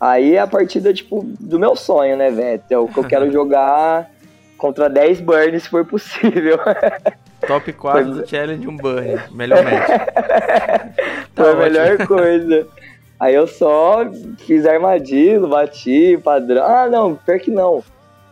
[0.00, 2.62] Aí é a partida, tipo, do meu sonho, né, velho?
[2.68, 4.10] É o que eu quero jogar
[4.56, 6.58] contra 10 Burns, se for possível.
[7.46, 8.14] Top 4 Foi...
[8.14, 9.20] do Challenge, um Burn.
[9.30, 9.88] Melhor match.
[11.34, 12.66] tá Foi a melhor coisa.
[13.20, 14.04] Aí eu só
[14.38, 16.64] fiz armadilho, bati, padrão.
[16.64, 17.82] Ah, não, pior que não.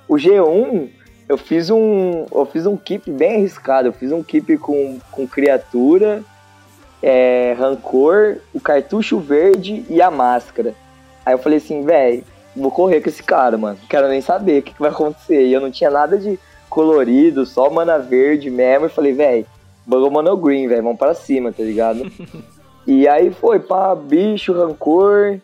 [0.09, 0.89] O G1
[1.29, 3.89] eu fiz um, eu fiz um keep bem arriscado.
[3.89, 6.23] Eu fiz um keep com, com criatura,
[7.03, 10.75] é, rancor, o cartucho verde e a máscara.
[11.25, 12.25] Aí eu falei assim, velho,
[12.57, 13.79] vou correr com esse cara, mano.
[13.81, 15.47] Não quero nem saber o que, que, vai acontecer.
[15.47, 16.39] E eu não tinha nada de
[16.69, 18.87] colorido, só mana verde mesmo.
[18.87, 19.47] E falei, velho,
[19.87, 22.11] bugou mana green, velho, vamos para cima, tá ligado?
[22.87, 25.39] e aí foi, pá, bicho, rancor.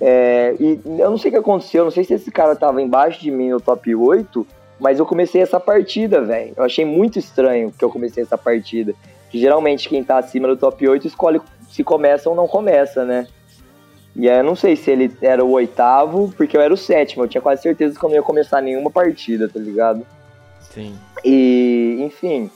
[0.00, 3.20] É, e eu não sei o que aconteceu, não sei se esse cara tava embaixo
[3.20, 4.46] de mim no top 8
[4.78, 6.52] mas eu comecei essa partida, velho.
[6.56, 8.94] Eu achei muito estranho que eu comecei essa partida.
[9.30, 11.40] Que geralmente quem tá acima do top 8 escolhe
[11.70, 13.26] se começa ou não começa, né?
[14.18, 17.24] E aí eu não sei se ele era o oitavo, porque eu era o sétimo.
[17.24, 20.06] Eu tinha quase certeza que eu não ia começar nenhuma partida, tá ligado?
[20.58, 20.96] Sim.
[21.22, 22.50] E, enfim.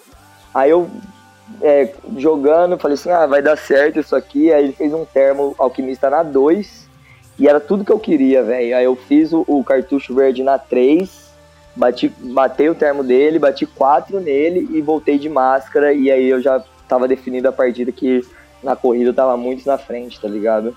[0.54, 0.88] Aí eu
[1.60, 4.50] é, jogando, falei assim, ah, vai dar certo isso aqui.
[4.50, 6.88] Aí ele fez um termo alquimista na 2.
[7.38, 8.74] E era tudo que eu queria, velho.
[8.74, 11.30] Aí eu fiz o, o, cartucho verde na 3.
[11.76, 15.92] Bati, batei o termo dele, bati 4 nele e voltei de máscara.
[15.92, 18.26] E aí eu já tava definindo a partida que
[18.62, 20.74] na corrida eu tava muito na frente, tá ligado?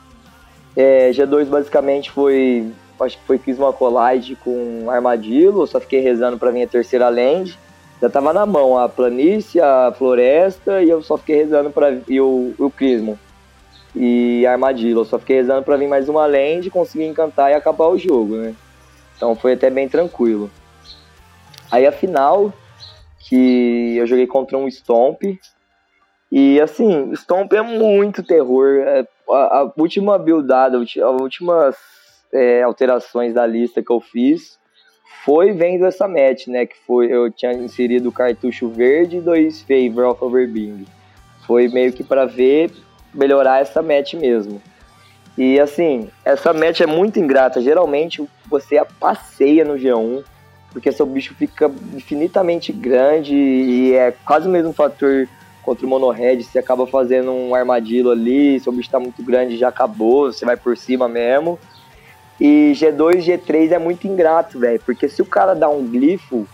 [0.76, 2.72] É, G2 basicamente foi.
[3.00, 7.10] Acho que foi fiz uma collide com armadilho, só fiquei rezando para vir a terceira
[7.10, 7.58] land.
[8.02, 12.20] Já tava na mão a planície, a floresta, e eu só fiquei rezando para e
[12.22, 13.20] o, o Crismo.
[13.96, 17.88] E armadilho, eu só fiquei rezando para vir mais uma land, conseguir encantar e acabar
[17.88, 18.56] o jogo, né?
[19.16, 20.50] Então foi até bem tranquilo.
[21.72, 22.54] Aí a final,
[23.20, 25.24] que eu joguei contra um Stomp,
[26.32, 28.80] e assim, Stomp é muito terror.
[28.80, 31.76] É, a, a, última buildada, as últimas
[32.34, 34.58] é, alterações da lista que eu fiz
[35.24, 36.66] foi vendo essa match, né?
[36.66, 40.86] Que foi eu tinha inserido o cartucho verde e dois Favor of Overbeing.
[41.48, 42.72] Foi meio que para ver
[43.14, 44.62] melhorar essa match mesmo.
[45.38, 47.62] E assim, essa match é muito ingrata.
[47.62, 50.24] Geralmente você passeia no G1,
[50.72, 55.28] porque seu bicho fica infinitamente grande e é quase o mesmo fator
[55.64, 59.70] contra o Monohead, você acaba fazendo um armadilho ali, seu bicho tá muito grande, já
[59.70, 61.58] acabou, você vai por cima mesmo.
[62.40, 66.46] E G2 G3 é muito ingrato, velho, porque se o cara dá um glifo,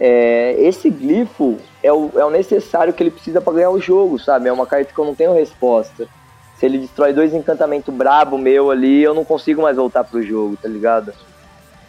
[0.00, 4.18] é, esse glifo é o, é o necessário que ele precisa para ganhar o jogo,
[4.18, 4.48] sabe?
[4.48, 6.08] É uma carta que eu não tenho resposta.
[6.56, 10.56] Se ele destrói dois encantamentos brabo meu ali, eu não consigo mais voltar pro jogo,
[10.56, 11.12] tá ligado?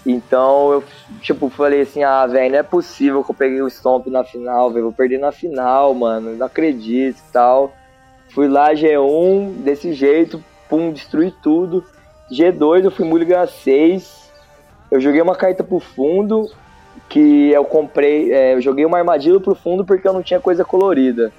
[0.06, 0.84] Então eu,
[1.22, 4.70] tipo, falei assim, ah, velho, não é possível que eu peguei o Stomp na final,
[4.70, 4.86] velho.
[4.86, 6.36] Vou perder na final, mano.
[6.36, 7.74] Não acredito e tal.
[8.30, 11.86] Fui lá, G1, desse jeito, pum, destruí tudo.
[12.32, 14.32] G2, eu fui Mulligan 6.
[14.92, 16.50] Eu joguei uma carta pro fundo,
[17.08, 18.34] que eu comprei.
[18.34, 21.32] É, eu joguei uma armadilha pro fundo porque eu não tinha coisa colorida.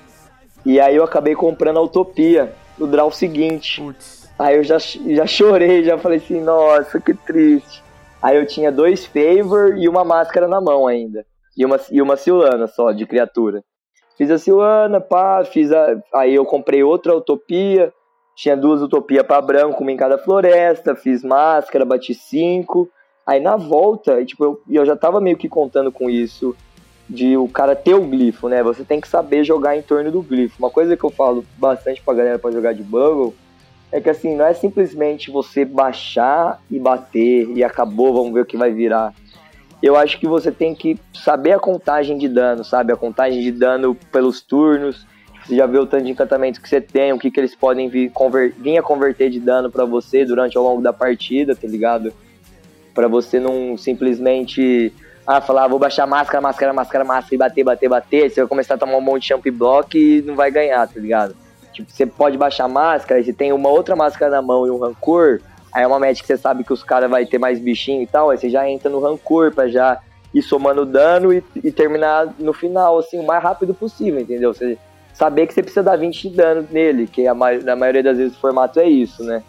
[0.65, 3.81] E aí eu acabei comprando a Utopia no draw seguinte.
[3.81, 4.25] Putz.
[4.39, 7.84] Aí eu já, já chorei, já falei assim, nossa, que triste.
[8.25, 11.27] Aí eu tinha dois favor e uma máscara na mão ainda.
[11.55, 13.63] E uma, e uma Silana só, de criatura.
[14.17, 16.01] Fiz a Silana, pá, fiz a.
[16.15, 17.93] Aí eu comprei outra Utopia.
[18.35, 20.97] Tinha duas Utopia para branco, uma em cada floresta.
[20.97, 22.89] Fiz máscara, bati cinco.
[23.27, 26.57] Aí na volta, tipo, eu, eu já tava meio que contando com isso.
[27.07, 28.63] De o cara ter o glifo, né?
[28.63, 30.57] Você tem que saber jogar em torno do glifo.
[30.59, 33.35] Uma coisa que eu falo bastante pra galera pra jogar de Bubble
[33.93, 38.47] é que assim, não é simplesmente você baixar e bater e acabou, vamos ver o
[38.47, 39.15] que vai virar.
[39.83, 42.93] Eu acho que você tem que saber a contagem de dano, sabe?
[42.93, 45.07] A contagem de dano pelos turnos.
[45.45, 47.89] Você já vê o tanto de encantamento que você tem, o que, que eles podem
[47.89, 51.69] vir, conver, vir a converter de dano para você durante ao longo da partida, tá
[51.69, 52.15] ligado?
[52.95, 54.91] Para você não simplesmente
[55.27, 58.31] ah, falar, ah, vou baixar máscara, máscara, máscara, máscara e bater, bater, bater.
[58.31, 60.99] Você vai começar a tomar um monte de champ block e não vai ganhar, tá
[60.99, 61.44] ligado?
[61.75, 65.41] Tipo, você pode baixar máscara, você tem uma outra máscara na mão e um rancor,
[65.73, 68.07] aí é uma match que você sabe que os caras vai ter mais bichinho e
[68.07, 70.01] tal, aí você já entra no rancor pra já
[70.33, 74.55] ir somando dano e, e terminar no final, assim, o mais rápido possível, entendeu?
[74.55, 74.79] Você
[75.13, 78.37] saber que você precisa dar 20 de dano nele, que a, na maioria das vezes
[78.37, 79.43] o formato é isso, né?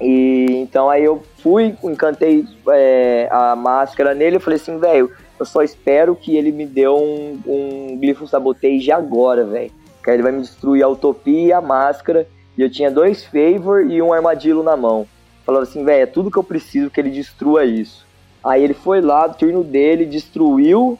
[0.00, 5.44] E então aí eu fui, encantei é, a máscara nele e falei assim, velho, eu
[5.44, 9.77] só espero que ele me dê um, um glifo sabotage agora, velho
[10.08, 12.26] que aí ele vai me destruir a utopia e a máscara.
[12.56, 15.06] E eu tinha dois favor e um armadilho na mão.
[15.44, 18.06] Falava assim, velho, é tudo que eu preciso que ele destrua isso.
[18.42, 20.98] Aí ele foi lá, do turno dele, destruiu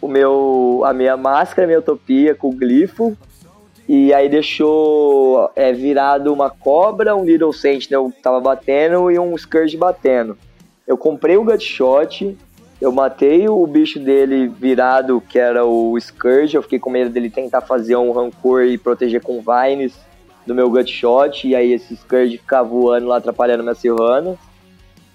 [0.00, 3.16] o meu, a minha máscara, a minha utopia com o glifo.
[3.88, 9.36] E aí deixou é, virado uma cobra, um Little Sentinel que tava batendo e um
[9.36, 10.38] Scourge batendo.
[10.86, 12.38] Eu comprei o Gutshot,
[12.84, 16.54] eu matei o bicho dele virado, que era o Scourge.
[16.54, 19.94] Eu fiquei com medo dele tentar fazer um rancor e proteger com Vines
[20.46, 21.48] do meu Gutshot.
[21.48, 24.36] E aí esse Scourge ficar voando lá, atrapalhando minha Silhana.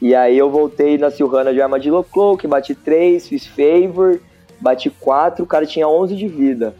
[0.01, 4.20] E aí eu voltei na Silhana de arma de Cloak, bati 3, fiz Favor,
[4.59, 6.74] bati 4, o cara tinha 11 de vida.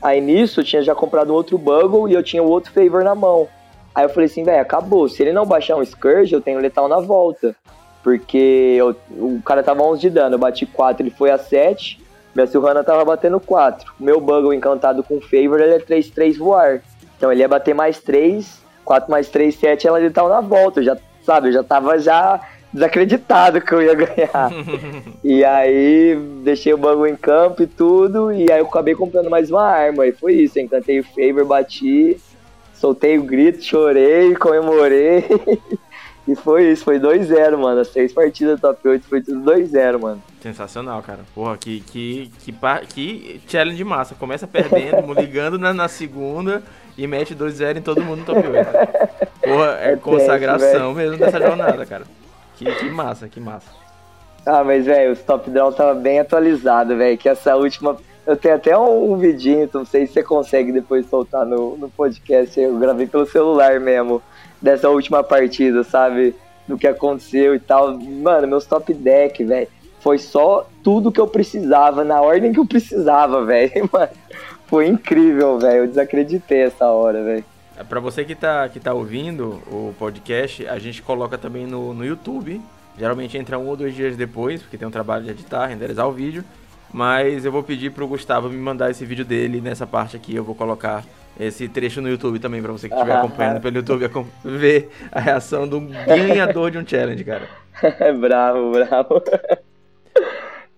[0.00, 3.02] Aí nisso eu tinha já comprado um outro Buggle e eu tinha o outro Favor
[3.02, 3.48] na mão.
[3.92, 5.08] Aí eu falei assim, velho, acabou.
[5.08, 7.56] Se ele não baixar um Scourge, eu tenho Letal na volta.
[8.06, 12.00] Porque eu, o cara tava 11 de dano, eu bati 4, ele foi a 7.
[12.32, 13.94] Minha Silvana tava batendo 4.
[13.98, 16.82] O meu Buggle encantado com Favor, ele é 3-3 voar.
[17.16, 20.78] Então ele ia bater mais 3, 4 mais 3, 7, ela tava na volta.
[20.78, 22.40] Eu já, sabe, eu já tava já
[22.72, 24.52] desacreditado que eu ia ganhar.
[25.24, 29.50] e aí deixei o Buggle em campo e tudo, e aí eu acabei comprando mais
[29.50, 30.06] uma arma.
[30.06, 32.20] E foi isso, eu encantei o Favor, bati.
[32.72, 35.24] soltei o grito, chorei, comemorei.
[36.26, 37.80] e foi isso, foi 2-0, mano.
[37.80, 40.22] As três partidas top 8 foi tudo 2-0, mano.
[40.40, 41.20] Sensacional, cara.
[41.34, 42.52] Porra, que, que, que,
[42.88, 44.14] que challenge massa.
[44.16, 46.62] Começa perdendo, ligando na, na segunda
[46.98, 48.68] e mete 2-0 em todo mundo no top 8.
[49.40, 52.04] Porra, é, é consagração mesmo dessa jornada, cara.
[52.56, 53.70] Que, que massa, que massa.
[54.44, 57.16] Ah, mas, velho, os top down tava bem atualizado, velho.
[57.16, 57.96] Que essa última.
[58.26, 61.76] Eu tenho até um, um vidinho, então não sei se você consegue depois soltar no,
[61.76, 62.58] no podcast.
[62.58, 64.20] Eu gravei pelo celular mesmo,
[64.66, 66.34] dessa última partida, sabe?
[66.66, 67.96] Do que aconteceu e tal.
[67.96, 69.68] Mano, meus top deck, velho.
[70.00, 73.88] Foi só tudo que eu precisava, na ordem que eu precisava, velho.
[74.66, 75.84] Foi incrível, velho.
[75.84, 77.44] Eu desacreditei essa hora, velho.
[77.78, 81.94] É, Para você que tá, que tá ouvindo o podcast, a gente coloca também no,
[81.94, 82.60] no YouTube.
[82.98, 86.12] Geralmente entra um ou dois dias depois, porque tem um trabalho de editar, renderizar o
[86.12, 86.42] vídeo.
[86.92, 90.34] Mas eu vou pedir pro Gustavo me mandar esse vídeo dele nessa parte aqui.
[90.34, 91.04] Eu vou colocar
[91.38, 94.08] esse trecho no YouTube também, pra você que estiver acompanhando pelo YouTube,
[94.44, 97.48] ver a reação do ganhador de um challenge, cara.
[98.18, 99.22] bravo, bravo.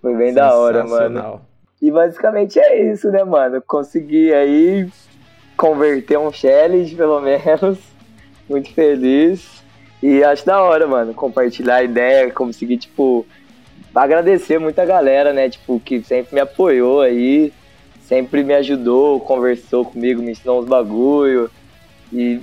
[0.00, 1.40] Foi bem da hora, mano.
[1.80, 3.62] E basicamente é isso, né, mano?
[3.64, 4.88] Consegui aí
[5.56, 7.78] converter um challenge, pelo menos.
[8.48, 9.62] Muito feliz.
[10.02, 13.26] E acho da hora, mano, compartilhar a ideia, conseguir, tipo,
[13.94, 17.52] agradecer muita galera, né, tipo, que sempre me apoiou aí,
[18.08, 21.50] sempre me ajudou, conversou comigo, me ensinou uns bagulho.
[22.10, 22.40] E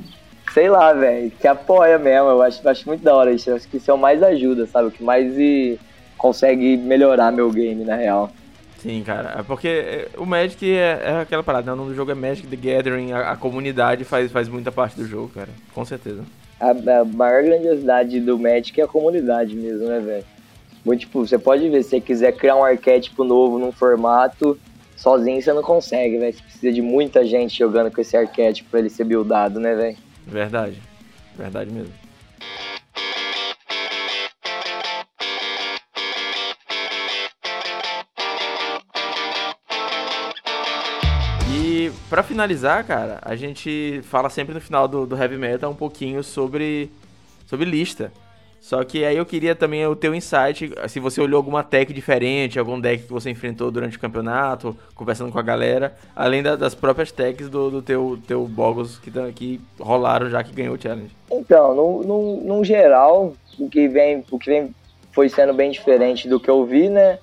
[0.54, 2.30] sei lá, velho, que apoia mesmo.
[2.30, 3.50] Eu acho, acho muito da hora isso.
[3.50, 4.90] Eu acho que isso é o mais ajuda, sabe?
[4.90, 5.80] O que mais e
[6.18, 8.32] consegue melhorar meu game, na real.
[8.78, 9.36] Sim, cara.
[9.40, 11.74] É porque é, o Magic é, é aquela parada, né?
[11.74, 14.96] O nome do jogo é Magic the Gathering, a, a, comunidade faz, faz muita parte
[14.96, 15.50] do jogo, cara.
[15.74, 16.24] Com certeza.
[16.60, 21.00] A, a maior grandiosidade do Magic é a comunidade mesmo, né, velho?
[21.00, 24.56] Tipo, você pode ver, se você quiser criar um arquétipo novo num formato,
[24.96, 26.34] sozinho você não consegue, velho.
[26.34, 29.98] Você precisa de muita gente jogando com esse arquétipo pra ele ser buildado, né, velho?
[30.28, 30.82] Verdade.
[31.38, 32.06] Verdade mesmo.
[42.10, 46.24] para finalizar, cara, a gente fala sempre no final do, do Heavy Metal um pouquinho
[46.24, 46.90] sobre,
[47.46, 48.12] sobre lista.
[48.66, 52.58] Só que aí eu queria também o teu insight, se você olhou alguma tech diferente,
[52.58, 56.74] algum deck que você enfrentou durante o campeonato, conversando com a galera, além da, das
[56.74, 61.16] próprias techs do, do teu, teu Boggles que, que rolaram já que ganhou o challenge.
[61.32, 64.74] Então, no, no, no geral, o que, vem, o que vem
[65.12, 67.20] foi sendo bem diferente do que eu vi, né?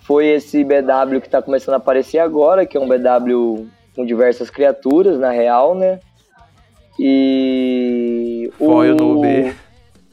[0.00, 4.50] Foi esse BW que tá começando a aparecer agora, que é um BW com diversas
[4.50, 6.00] criaturas, na real, né?
[6.98, 8.50] E.
[8.58, 8.96] Foil o...
[8.96, 9.54] no B.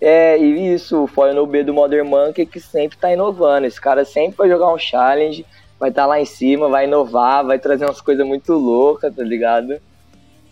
[0.01, 3.67] É, e isso, o Foil no B do Modern Monkey que sempre tá inovando.
[3.67, 5.45] Esse cara sempre vai jogar um challenge,
[5.79, 9.23] vai estar tá lá em cima, vai inovar, vai trazer umas coisas muito loucas, tá
[9.23, 9.79] ligado?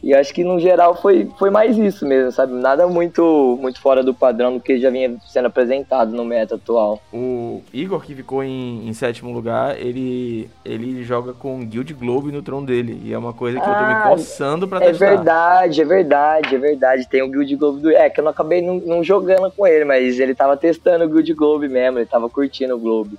[0.01, 2.53] E acho que no geral foi, foi mais isso mesmo, sabe?
[2.53, 7.01] Nada muito, muito fora do padrão do que já vinha sendo apresentado no meta atual.
[7.11, 12.43] O Igor, que ficou em, em sétimo lugar, ele, ele joga com Guild Globe no
[12.43, 13.01] tron dele.
[13.03, 15.05] E é uma coisa que ah, eu tô me ah, coçando pra é testar.
[15.05, 17.09] É verdade, é verdade, é verdade.
[17.09, 17.91] Tem o Guild Globe do.
[17.91, 21.09] É, que eu não acabei não, não jogando com ele, mas ele tava testando o
[21.09, 23.17] Guild Globe mesmo, ele tava curtindo o Globe.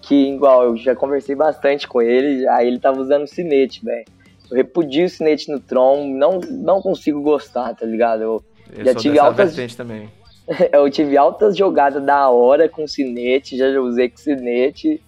[0.00, 4.04] Que, igual, eu já conversei bastante com ele, aí ele tava usando o Cinete, velho.
[4.50, 8.22] Eu repudio o Cinete no Tron, não, não consigo gostar, tá ligado?
[8.22, 9.54] Eu, eu já tive altas.
[9.76, 10.10] também.
[10.72, 15.00] eu tive altas jogadas da hora com Cinete, já usei com Cinete,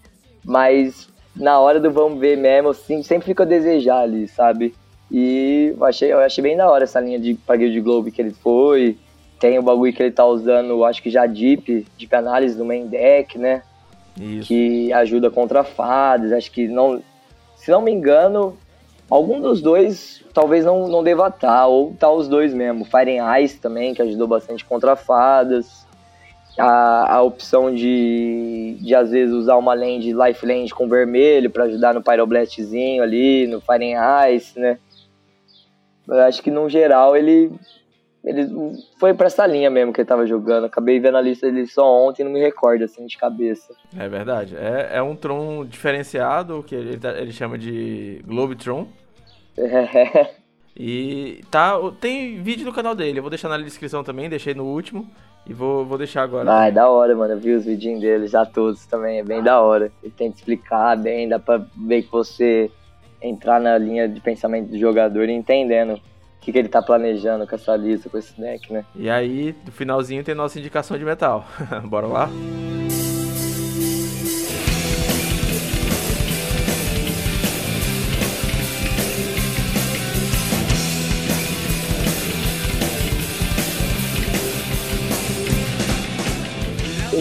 [0.44, 4.74] mas na hora do vamos ver mesmo, assim, sempre fica a desejar ali, sabe?
[5.10, 8.22] E eu achei, eu achei bem da hora essa linha de paguei de Globe que
[8.22, 8.96] ele foi.
[9.38, 12.86] Tem o bagulho que ele tá usando, acho que já Deep, Deep Análise no main
[12.86, 13.62] deck, né?
[14.18, 14.48] Isso.
[14.48, 16.32] Que ajuda contra fadas.
[16.32, 17.02] Acho que não.
[17.56, 18.56] Se não me engano,
[19.12, 22.86] Algum dos dois talvez não, não deva estar, tá, ou tá os dois mesmo.
[22.86, 25.86] Fire Ice também, que ajudou bastante contra fadas.
[26.58, 31.64] A, a opção de, de às vezes usar uma land, life land com vermelho para
[31.64, 33.92] ajudar no Pyroblastzinho ali, no Fire
[34.34, 34.78] Ice, né?
[36.08, 37.52] Eu acho que no geral ele
[38.24, 38.48] ele
[38.98, 40.64] foi pra essa linha mesmo que ele tava jogando.
[40.64, 43.74] Acabei vendo a lista dele só ontem não me recordo assim de cabeça.
[43.98, 44.56] É verdade.
[44.56, 48.86] É, é um Tron diferenciado, que ele, tá, ele chama de Globetron.
[49.56, 50.30] É.
[50.74, 54.64] E tá, tem vídeo no canal dele, eu vou deixar na descrição também, deixei no
[54.64, 55.06] último
[55.46, 56.50] e vou, vou deixar agora.
[56.50, 59.42] Ah, é da hora, mano, eu vi os vidinhos dele já todos também, é bem
[59.42, 59.92] da hora.
[60.02, 62.70] Ele tenta explicar bem, dá pra ver que você
[63.20, 66.00] entrar na linha de pensamento do jogador e entendendo o
[66.40, 68.84] que, que ele tá planejando com essa lista, com esse deck, né?
[68.96, 71.44] E aí, no finalzinho tem nossa indicação de metal.
[71.84, 72.30] Bora lá?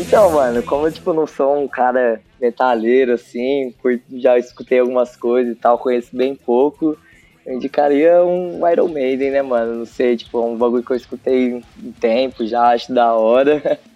[0.02, 3.74] Então, mano, como eu tipo, não sou um cara metaleiro assim,
[4.14, 6.98] já escutei algumas coisas e tal, conheço bem pouco,
[7.46, 9.76] eu indicaria um Iron Maiden, né, mano?
[9.76, 13.80] Não sei, tipo, é um bagulho que eu escutei um tempo já, acho da hora.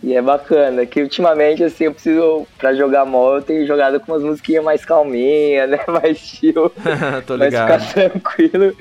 [0.00, 4.12] E é bacana, que ultimamente, assim, eu preciso, pra jogar mol, eu tenho jogado com
[4.12, 5.80] umas musiquinhas mais calminhas, né?
[5.88, 6.70] Mais chill.
[7.26, 7.70] Tô ligado.
[7.70, 8.76] Mas ficar tranquilo,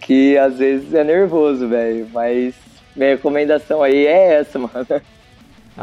[0.00, 2.08] que às vezes é nervoso, velho.
[2.12, 2.52] Mas
[2.96, 4.84] minha recomendação aí é essa, mano.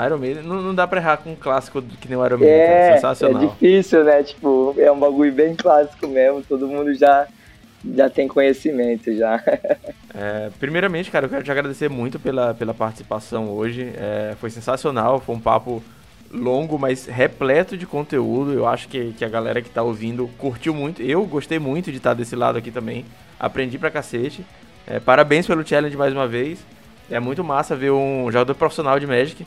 [0.05, 2.55] Iron Maiden, não, não dá pra errar com um clássico que nem o Iron Maiden,
[2.55, 3.43] é, é sensacional.
[3.43, 4.23] É difícil, né?
[4.23, 7.27] Tipo, é um bagulho bem clássico mesmo, todo mundo já
[7.93, 9.43] já tem conhecimento já.
[10.15, 13.91] é, primeiramente, cara, eu quero te agradecer muito pela, pela participação hoje.
[13.97, 15.83] É, foi sensacional, foi um papo
[16.31, 18.53] longo, mas repleto de conteúdo.
[18.53, 21.01] Eu acho que, que a galera que tá ouvindo curtiu muito.
[21.01, 23.05] Eu gostei muito de estar desse lado aqui também.
[23.39, 24.45] Aprendi pra cacete.
[24.87, 26.59] É, parabéns pelo challenge mais uma vez.
[27.11, 29.45] É muito massa ver um jogador profissional de Magic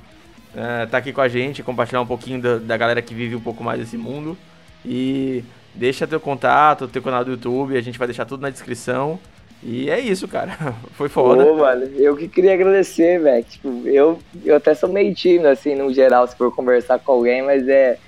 [0.57, 3.41] é, tá aqui com a gente, compartilhar um pouquinho da, da galera que vive um
[3.41, 4.37] pouco mais desse mundo.
[4.85, 5.45] E
[5.77, 9.19] Deixa teu contato, teu canal do YouTube, a gente vai deixar tudo na descrição.
[9.63, 10.57] E é isso, cara.
[10.97, 11.45] Foi foda.
[11.45, 13.45] Pô, mano, eu que queria agradecer, velho.
[13.45, 17.43] Tipo, eu, eu até sou meio tímido, assim, no geral, se for conversar com alguém,
[17.43, 17.99] mas é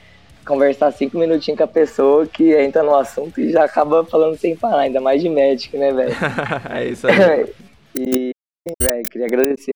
[0.46, 4.57] conversar cinco minutinhos com a pessoa que entra no assunto e já acaba falando sem
[4.57, 6.16] parar, ainda mais de médico, né, velho?
[6.74, 7.53] é isso aí.
[7.94, 8.30] e,
[8.80, 9.72] velho, queria agradecer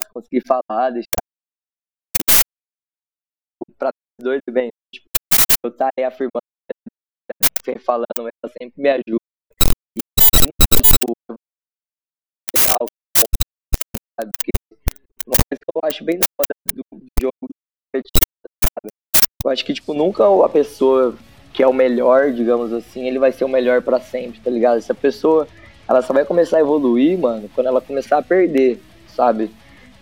[0.00, 1.27] por conseguir falar, deixar
[4.20, 5.06] dois bem, tipo,
[5.64, 6.42] eu tá aí afirmando
[7.84, 9.18] falando, ela sempre me ajuda.
[15.26, 16.82] uma coisa que eu acho bem da hora do
[17.20, 17.48] jogo
[19.44, 21.16] eu acho que tipo nunca a pessoa
[21.52, 24.78] que é o melhor, digamos assim, ele vai ser o melhor para sempre, tá ligado?
[24.78, 25.48] Essa pessoa,
[25.88, 29.50] ela só vai começar a evoluir, mano, quando ela começar a perder, sabe?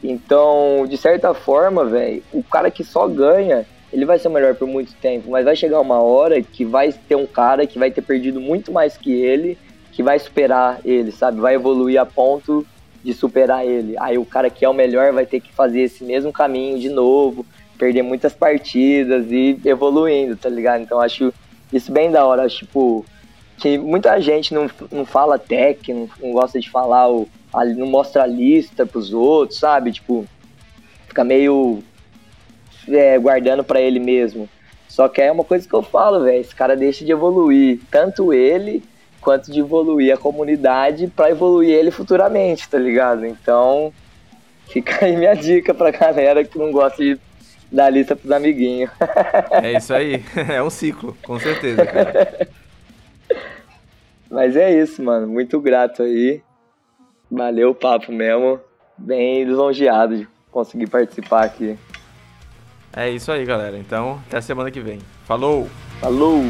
[0.02, 4.54] Então, de certa forma, velho, o cara que só ganha, ele vai ser o melhor
[4.54, 7.90] por muito tempo, mas vai chegar uma hora que vai ter um cara que vai
[7.90, 9.56] ter perdido muito mais que ele,
[9.92, 11.40] que vai superar ele, sabe?
[11.40, 12.66] Vai evoluir a ponto
[13.02, 13.94] de superar ele.
[13.98, 16.88] Aí o cara que é o melhor vai ter que fazer esse mesmo caminho de
[16.88, 17.46] novo,
[17.78, 20.82] perder muitas partidas e evoluindo, tá ligado?
[20.82, 21.32] Então acho
[21.72, 23.04] isso bem da hora, acho, tipo,
[23.58, 27.28] que muita gente não, não fala tech, não, não gosta de falar, o,
[27.76, 29.92] não mostra a lista pros outros, sabe?
[29.92, 30.26] Tipo,
[31.08, 31.82] fica meio
[32.88, 34.48] é, guardando para ele mesmo.
[34.88, 38.32] Só que é uma coisa que eu falo, velho, esse cara deixa de evoluir, tanto
[38.32, 38.82] ele
[39.20, 43.26] quanto de evoluir a comunidade para evoluir ele futuramente, tá ligado?
[43.26, 43.92] Então,
[44.68, 47.18] fica aí minha dica pra galera que não gosta de
[47.70, 48.90] dar lista pros amiguinhos.
[49.62, 52.48] É isso aí, é um ciclo, com certeza, cara.
[54.30, 56.40] Mas é isso, mano, muito grato aí.
[57.30, 58.60] Valeu o papo mesmo,
[58.96, 61.76] bem lisonjeado de conseguir participar aqui.
[62.96, 63.76] É isso aí, galera.
[63.76, 64.98] Então, até semana que vem.
[65.26, 65.68] Falou!
[66.00, 66.42] Falou!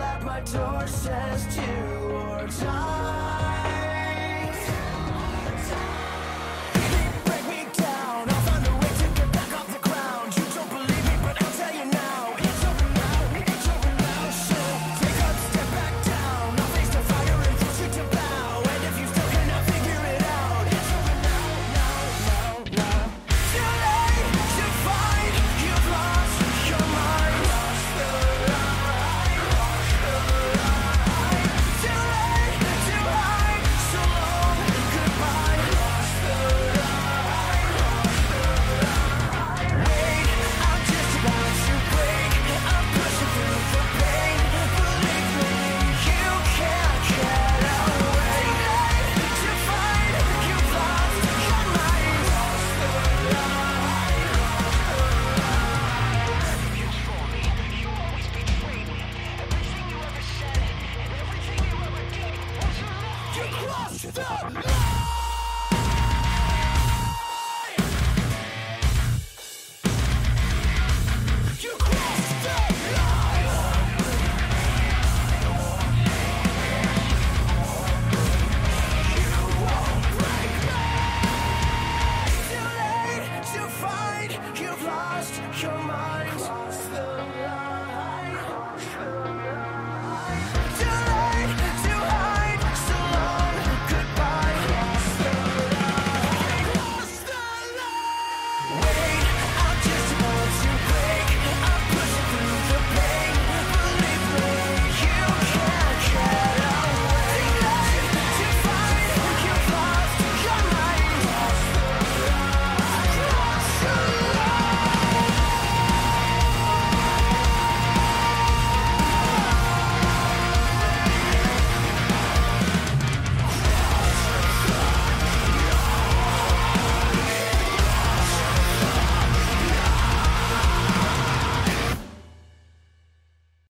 [0.00, 3.61] at my door says two more times